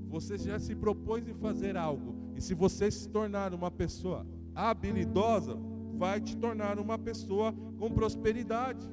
Você 0.07 0.37
já 0.37 0.59
se 0.59 0.75
propôs 0.75 1.27
em 1.27 1.33
fazer 1.33 1.75
algo. 1.75 2.13
E 2.35 2.41
se 2.41 2.53
você 2.53 2.91
se 2.91 3.09
tornar 3.09 3.55
uma 3.55 3.71
pessoa 3.71 4.23
habilidosa, 4.53 5.57
vai 5.95 6.21
te 6.21 6.37
tornar 6.37 6.77
uma 6.77 6.99
pessoa 6.99 7.51
com 7.79 7.89
prosperidade. 7.89 8.87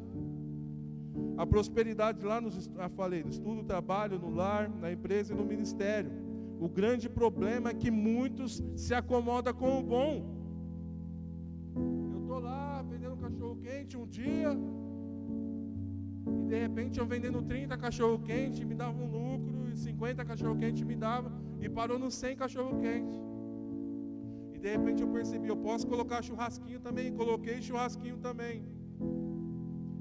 A 1.43 1.47
prosperidade 1.47 2.23
lá 2.31 2.39
nos, 2.39 2.67
já 2.67 2.89
falei, 2.91 3.23
no 3.27 3.31
estudo, 3.31 3.63
trabalho, 3.65 4.19
no 4.19 4.29
lar, 4.29 4.69
na 4.69 4.93
empresa 4.93 5.33
e 5.33 5.37
no 5.37 5.45
ministério. 5.53 6.11
O 6.61 6.69
grande 6.69 7.09
problema 7.09 7.71
é 7.71 7.75
que 7.83 7.91
muitos 7.91 8.63
se 8.77 8.93
acomodam 8.93 9.55
com 9.55 9.71
o 9.79 9.83
bom. 9.83 10.13
Eu 12.15 12.21
estou 12.21 12.41
lá 12.41 12.83
vendendo 12.83 13.17
cachorro 13.17 13.57
quente 13.57 13.97
um 13.97 14.07
dia, 14.07 14.51
e 16.43 16.47
de 16.51 16.59
repente 16.65 17.01
eu 17.01 17.07
vendendo 17.07 17.41
30 17.41 17.75
cachorro 17.79 18.19
quente, 18.19 18.63
me 18.63 18.75
dava 18.75 19.03
um 19.03 19.11
lucro, 19.11 19.67
e 19.71 19.75
50 19.75 20.23
cachorro 20.27 20.57
quente 20.57 20.85
me 20.85 20.95
dava, 20.95 21.33
e 21.59 21.71
parou 21.71 21.99
no 21.99 22.11
100 22.11 22.37
cachorro 22.37 22.79
quente. 22.81 23.19
E 24.53 24.59
de 24.59 24.69
repente 24.77 25.01
eu 25.01 25.09
percebi, 25.09 25.49
eu 25.49 25.57
posso 25.57 25.87
colocar 25.87 26.21
churrasquinho 26.21 26.81
também, 26.81 27.11
coloquei 27.15 27.63
churrasquinho 27.63 28.19
também. 28.19 28.63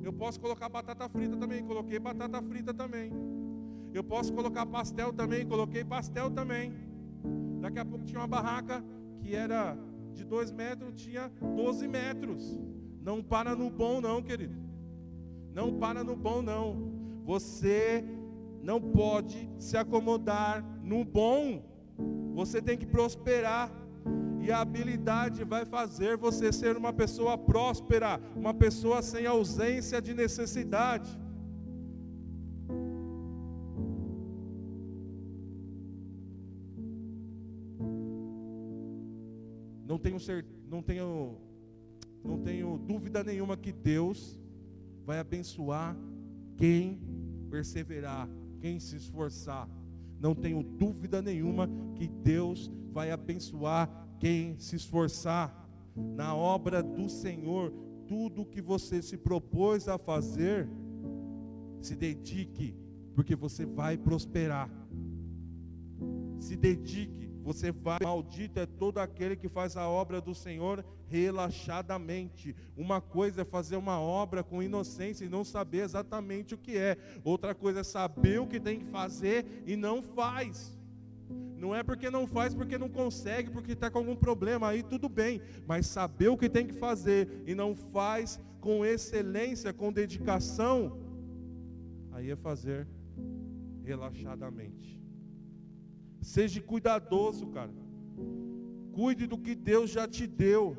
Eu 0.04 0.14
posso 0.14 0.40
colocar 0.40 0.70
batata 0.70 1.08
frita 1.10 1.36
também, 1.36 1.64
coloquei 1.64 2.00
batata 2.00 2.42
frita 2.42 2.74
também. 2.74 3.12
Eu 3.94 4.04
posso 4.04 4.34
colocar 4.34 4.66
pastel 4.66 5.12
também, 5.12 5.46
coloquei 5.46 5.84
pastel 5.84 6.30
também. 6.30 6.74
Daqui 7.60 7.80
a 7.80 7.86
pouco 7.86 8.06
tinha 8.06 8.20
uma 8.20 8.28
barraca 8.28 8.84
que 9.20 9.36
era 9.36 9.78
de 10.14 10.24
2 10.24 10.52
metros, 10.52 11.02
tinha 11.02 11.32
12 11.56 11.88
metros. 11.88 12.60
Não 13.02 13.24
para 13.24 13.56
no 13.56 13.70
bom, 13.70 14.00
não, 14.00 14.22
querido. 14.22 14.56
Não 15.54 15.78
para 15.78 16.04
no 16.04 16.16
bom, 16.16 16.42
não. 16.42 16.92
Você 17.24 18.04
não 18.62 18.80
pode 18.80 19.50
se 19.58 19.78
acomodar 19.78 20.64
no 20.84 21.04
bom. 21.04 21.64
Você 22.34 22.62
tem 22.62 22.78
que 22.78 22.86
prosperar. 22.86 23.72
A 24.52 24.62
habilidade 24.62 25.44
vai 25.44 25.66
fazer 25.66 26.18
você 26.18 26.52
ser 26.52 26.76
uma 26.76 26.92
pessoa 26.92 27.38
próspera, 27.38 28.20
uma 28.36 28.54
pessoa 28.54 29.02
sem 29.02 29.26
ausência 29.26 30.02
de 30.02 30.14
necessidade. 30.14 31.10
Não 39.86 39.98
tenho, 39.98 40.18
não 40.68 40.82
tenho, 40.82 41.38
não 42.24 42.40
tenho 42.40 42.78
dúvida 42.78 43.24
nenhuma 43.24 43.58
que 43.58 43.72
Deus 43.72 44.40
vai 45.06 45.20
abençoar 45.20 45.96
quem 46.58 47.00
perseverar, 47.50 48.30
quem 48.60 48.80
se 48.80 48.96
esforçar. 48.96 49.68
Não 50.20 50.36
tenho 50.36 50.62
dúvida 50.62 51.22
nenhuma 51.22 51.70
que 51.96 52.08
Deus 52.08 52.70
vai 52.92 53.12
abençoar 53.12 54.09
quem 54.20 54.58
se 54.60 54.76
esforçar 54.76 55.68
na 55.96 56.36
obra 56.36 56.84
do 56.84 57.10
Senhor. 57.10 57.72
Tudo 58.08 58.46
que 58.46 58.62
você 58.62 59.02
se 59.02 59.18
propôs 59.18 59.88
a 59.88 59.98
fazer, 59.98 60.68
se 61.82 61.96
dedique, 61.96 62.76
porque 63.16 63.36
você 63.36 63.66
vai 63.66 63.98
prosperar. 63.98 64.70
Se 66.40 66.56
dedique 66.56 67.20
você 67.50 67.72
vai, 67.72 67.98
maldito 68.04 68.60
é 68.60 68.66
todo 68.68 69.00
aquele 69.00 69.36
que 69.36 69.50
faz 69.50 69.76
a 69.76 69.90
obra 69.90 70.22
do 70.22 70.36
Senhor 70.36 70.86
relaxadamente. 71.08 72.56
Uma 72.78 73.02
coisa 73.02 73.42
é 73.42 73.44
fazer 73.46 73.76
uma 73.76 74.00
obra 74.00 74.44
com 74.44 74.62
inocência 74.62 75.26
e 75.26 75.30
não 75.30 75.44
saber 75.44 75.80
exatamente 75.80 76.54
o 76.54 76.58
que 76.60 76.78
é. 76.78 76.96
Outra 77.24 77.56
coisa 77.56 77.80
é 77.80 77.84
saber 77.84 78.40
o 78.40 78.46
que 78.46 78.60
tem 78.60 78.78
que 78.80 78.86
fazer 78.86 79.64
e 79.66 79.76
não 79.76 80.00
faz. 80.00 80.79
Não 81.60 81.76
é 81.76 81.84
porque 81.84 82.10
não 82.10 82.26
faz, 82.26 82.54
porque 82.54 82.78
não 82.78 82.90
consegue, 82.90 83.52
porque 83.52 83.74
está 83.74 83.92
com 83.92 84.00
algum 84.00 84.16
problema, 84.16 84.70
aí 84.70 84.82
tudo 84.82 85.10
bem. 85.10 85.42
Mas 85.68 85.88
saber 85.88 86.30
o 86.30 86.38
que 86.38 86.50
tem 86.50 86.66
que 86.66 86.74
fazer 86.74 87.44
e 87.46 87.54
não 87.54 87.76
faz 87.76 88.40
com 88.62 88.86
excelência, 88.86 89.74
com 89.74 89.92
dedicação, 89.92 90.98
aí 92.12 92.32
é 92.32 92.36
fazer 92.36 92.88
relaxadamente. 93.84 94.98
Seja 96.22 96.62
cuidadoso, 96.62 97.48
cara. 97.48 97.74
Cuide 98.94 99.28
do 99.28 99.38
que 99.38 99.54
Deus 99.54 99.90
já 99.90 100.08
te 100.08 100.26
deu. 100.28 100.78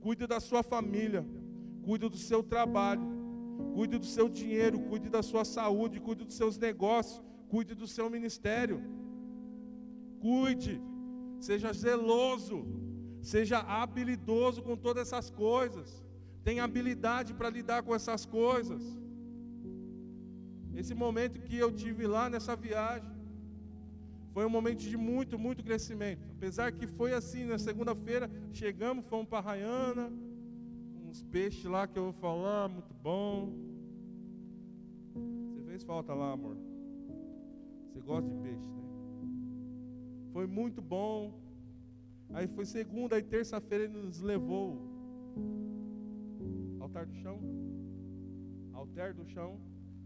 Cuide 0.00 0.26
da 0.26 0.40
sua 0.40 0.62
família. 0.62 1.26
Cuide 1.82 2.08
do 2.08 2.16
seu 2.16 2.42
trabalho. 2.42 3.02
Cuide 3.74 3.98
do 3.98 4.06
seu 4.06 4.28
dinheiro. 4.28 4.78
Cuide 4.80 5.08
da 5.08 5.22
sua 5.22 5.44
saúde. 5.44 6.00
Cuide 6.00 6.24
dos 6.24 6.34
seus 6.34 6.58
negócios. 6.58 7.22
Cuide 7.48 7.74
do 7.74 7.86
seu 7.86 8.08
ministério. 8.10 8.82
Cuide. 10.24 10.76
Seja 11.48 11.70
zeloso. 11.84 12.58
Seja 13.20 13.58
habilidoso 13.58 14.62
com 14.66 14.76
todas 14.86 15.02
essas 15.06 15.28
coisas. 15.30 15.88
Tenha 16.46 16.64
habilidade 16.64 17.34
para 17.34 17.50
lidar 17.56 17.82
com 17.82 17.94
essas 17.94 18.24
coisas. 18.24 18.82
Esse 20.80 20.94
momento 20.94 21.42
que 21.46 21.56
eu 21.64 21.70
tive 21.82 22.06
lá 22.06 22.24
nessa 22.30 22.54
viagem. 22.56 23.12
Foi 24.32 24.44
um 24.46 24.54
momento 24.56 24.80
de 24.92 24.96
muito, 24.96 25.38
muito 25.38 25.62
crescimento. 25.62 26.22
Apesar 26.36 26.72
que 26.72 26.86
foi 26.86 27.12
assim, 27.12 27.44
na 27.44 27.58
segunda-feira, 27.58 28.28
chegamos, 28.52 29.04
fomos 29.06 29.28
para 29.28 29.46
Raiana, 29.48 30.10
uns 31.06 31.22
peixes 31.22 31.64
lá 31.64 31.86
que 31.86 31.98
eu 31.98 32.04
vou 32.04 32.12
falar, 32.14 32.68
muito 32.68 32.92
bom. 32.94 33.52
Você 35.52 35.62
fez 35.68 35.84
falta 35.84 36.12
lá, 36.14 36.32
amor. 36.32 36.56
Você 37.92 38.00
gosta 38.00 38.28
de 38.28 38.36
peixe, 38.42 38.68
né? 38.68 38.83
Foi 40.34 40.46
muito 40.58 40.82
bom. 40.94 41.16
Aí 42.36 42.46
foi 42.56 42.66
segunda, 42.66 43.16
aí 43.16 43.22
terça-feira 43.22 43.84
ele 43.84 43.98
nos 44.06 44.20
levou. 44.20 44.68
Altar 46.80 47.06
do 47.06 47.14
chão. 47.22 47.38
Altar 48.80 49.14
do 49.14 49.24
chão. 49.34 49.52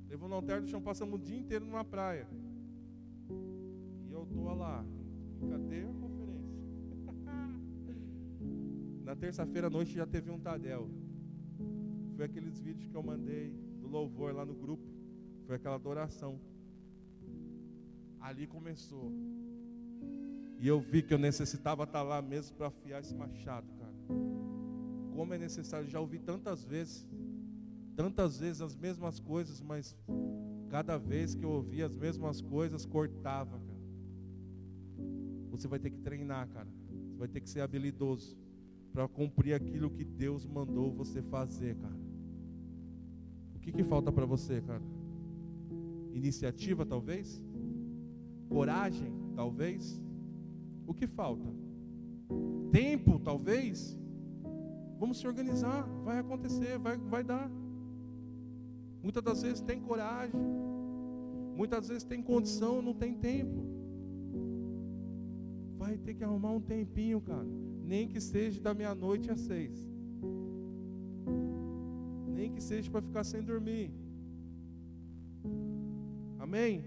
Levou 0.09 0.29
no 0.29 0.37
altar 0.37 0.61
do 0.61 0.69
chão, 0.69 0.81
passamos 0.91 1.19
o 1.21 1.23
dia 1.29 1.39
inteiro 1.39 1.65
numa 1.65 1.85
praia 1.85 2.29
eu 4.19 4.25
estou 4.25 4.55
lá. 4.55 4.85
Cadê 5.49 5.83
a 5.83 5.93
conferência? 5.93 6.59
Na 9.05 9.15
terça-feira 9.15 9.69
à 9.69 9.71
noite 9.71 9.93
já 9.93 10.07
teve 10.07 10.31
um 10.31 10.41
Tadel. 10.41 10.91
Foi 12.17 12.25
aqueles 12.25 12.61
vídeos 12.61 12.89
que 12.89 12.97
eu 12.97 13.03
mandei 13.03 13.55
do 13.81 13.87
louvor 13.87 14.35
lá 14.35 14.45
no 14.45 14.55
grupo. 14.55 14.85
Foi 15.47 15.57
aquela 15.57 15.77
adoração. 15.77 16.41
Ali 18.21 18.47
começou. 18.47 19.13
E 20.61 20.67
eu 20.67 20.81
vi 20.81 21.03
que 21.03 21.15
eu 21.15 21.19
necessitava 21.19 21.85
estar 21.85 22.03
lá 22.03 22.21
mesmo 22.21 22.57
para 22.57 22.67
afiar 22.67 23.01
esse 23.01 23.15
machado, 23.15 23.67
cara. 23.79 23.95
Como 25.13 25.33
é 25.33 25.39
necessário, 25.39 25.89
já 25.89 26.01
ouvi 26.01 26.19
tantas 26.19 26.65
vezes, 26.65 27.09
tantas 27.95 28.39
vezes 28.39 28.61
as 28.61 28.77
mesmas 28.77 29.21
coisas, 29.21 29.61
mas 29.61 29.97
cada 30.69 30.97
vez 30.99 31.35
que 31.35 31.45
eu 31.45 31.51
ouvia 31.51 31.87
as 31.87 31.95
mesmas 31.95 32.41
coisas, 32.41 32.85
cortava, 32.85 33.61
você 35.51 35.67
vai 35.67 35.79
ter 35.79 35.91
que 35.91 35.99
treinar, 35.99 36.49
cara. 36.49 36.69
Você 37.11 37.19
vai 37.19 37.29
ter 37.29 37.41
que 37.41 37.51
ser 37.51 37.61
habilidoso. 37.61 38.37
para 38.93 39.07
cumprir 39.07 39.55
aquilo 39.55 39.91
que 39.91 40.05
Deus 40.05 40.45
mandou 40.47 40.91
você 40.93 41.23
fazer, 41.23 41.77
cara. 41.77 41.95
O 43.55 43.59
que, 43.61 43.71
que 43.71 43.85
falta 43.85 44.11
para 44.11 44.25
você, 44.25 44.61
cara? 44.61 44.83
Iniciativa, 46.13 46.85
talvez? 46.87 47.45
Coragem, 48.49 49.13
talvez? 49.37 50.03
O 50.89 50.95
que 50.95 51.07
falta? 51.07 51.47
Tempo, 52.73 53.19
talvez? 53.21 53.97
Vamos 54.99 55.19
se 55.19 55.27
organizar, 55.27 55.83
vai 56.03 56.19
acontecer, 56.19 56.79
vai, 56.79 56.97
vai 56.97 57.23
dar. 57.23 57.49
Muitas 59.03 59.23
das 59.23 59.43
vezes 59.43 59.61
tem 59.61 59.79
coragem, 59.81 60.41
muitas 61.55 61.89
vezes 61.89 62.05
tem 62.05 62.23
condição, 62.23 62.81
não 62.81 62.95
tem 62.95 63.13
tempo. 63.15 63.61
Vai 65.77 65.99
ter 65.99 66.15
que 66.15 66.25
arrumar 66.25 66.53
um 66.53 66.61
tempinho, 66.61 67.21
cara. 67.21 67.47
Nem 67.85 68.09
que 68.09 68.21
seja 68.21 68.59
da 68.59 68.73
meia-noite 68.73 69.31
às 69.31 69.41
seis. 69.41 69.77
Nem 72.35 72.51
que 72.55 72.63
seja 72.63 72.91
para 72.91 73.03
ficar 73.03 73.25
sem 73.25 73.43
dormir. 73.43 73.91
Amém? 76.39 76.83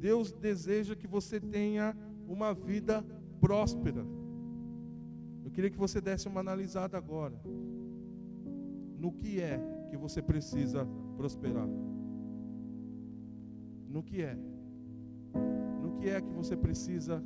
Deus 0.00 0.32
deseja 0.32 0.96
que 0.96 1.06
você 1.06 1.38
tenha 1.38 1.94
uma 2.34 2.52
vida 2.52 3.04
próspera. 3.40 4.04
Eu 5.44 5.50
queria 5.50 5.70
que 5.70 5.78
você 5.78 6.00
desse 6.00 6.26
uma 6.28 6.40
analisada 6.40 6.98
agora. 6.98 7.40
No 8.98 9.12
que 9.12 9.40
é 9.40 9.60
que 9.88 9.96
você 9.96 10.20
precisa 10.20 10.86
prosperar? 11.16 11.68
No 13.88 14.02
que 14.02 14.22
é? 14.22 14.36
No 15.82 15.92
que 15.96 16.08
é 16.08 16.20
que 16.20 16.32
você 16.32 16.56
precisa 16.56 17.22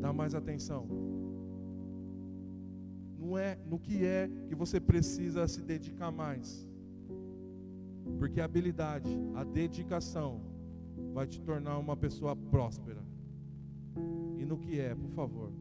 dar 0.00 0.12
mais 0.12 0.34
atenção? 0.34 0.88
Não 3.18 3.38
é 3.38 3.58
no 3.66 3.78
que 3.78 4.04
é 4.04 4.30
que 4.48 4.54
você 4.54 4.80
precisa 4.80 5.46
se 5.46 5.62
dedicar 5.62 6.10
mais? 6.10 6.68
Porque 8.18 8.40
a 8.40 8.44
habilidade, 8.44 9.10
a 9.34 9.44
dedicação 9.44 10.40
vai 11.12 11.26
te 11.26 11.40
tornar 11.40 11.78
uma 11.78 11.96
pessoa 11.96 12.34
próspera. 12.34 13.05
E 14.46 14.48
no 14.48 14.56
que 14.56 14.78
é, 14.78 14.94
por 14.94 15.10
favor? 15.10 15.52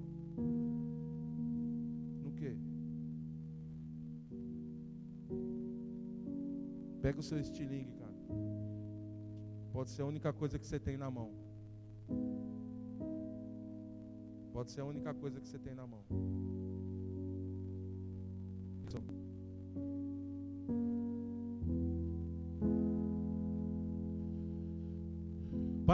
No 2.23 2.31
que? 2.33 2.55
Pega 7.01 7.19
o 7.19 7.23
seu 7.23 7.39
estilingue, 7.39 7.93
cara. 7.93 8.13
Pode 9.73 9.89
ser 9.89 10.03
a 10.03 10.05
única 10.05 10.31
coisa 10.31 10.59
que 10.59 10.67
você 10.67 10.79
tem 10.79 10.97
na 10.97 11.09
mão. 11.09 11.31
Pode 14.53 14.71
ser 14.71 14.81
a 14.81 14.85
única 14.85 15.15
coisa 15.15 15.41
que 15.41 15.47
você 15.47 15.57
tem 15.57 15.73
na 15.73 15.87
mão. 15.87 16.03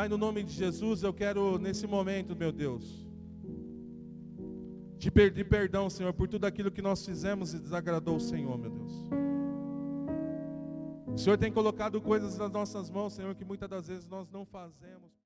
Pai, 0.01 0.09
no 0.09 0.17
nome 0.17 0.41
de 0.41 0.51
Jesus, 0.51 1.03
eu 1.03 1.13
quero 1.13 1.59
nesse 1.59 1.85
momento, 1.85 2.35
meu 2.35 2.51
Deus, 2.51 3.07
te 4.97 5.11
pedir 5.11 5.47
perdão, 5.47 5.91
Senhor, 5.91 6.11
por 6.11 6.27
tudo 6.27 6.45
aquilo 6.45 6.71
que 6.71 6.81
nós 6.81 7.05
fizemos 7.05 7.53
e 7.53 7.59
desagradou 7.59 8.15
o 8.15 8.19
Senhor, 8.19 8.57
meu 8.57 8.71
Deus. 8.71 8.93
O 11.13 11.17
Senhor 11.19 11.37
tem 11.37 11.51
colocado 11.51 12.01
coisas 12.01 12.35
nas 12.35 12.51
nossas 12.51 12.89
mãos, 12.89 13.13
Senhor, 13.13 13.35
que 13.35 13.45
muitas 13.45 13.69
das 13.69 13.87
vezes 13.89 14.07
nós 14.07 14.27
não 14.31 14.43
fazemos. 14.43 15.00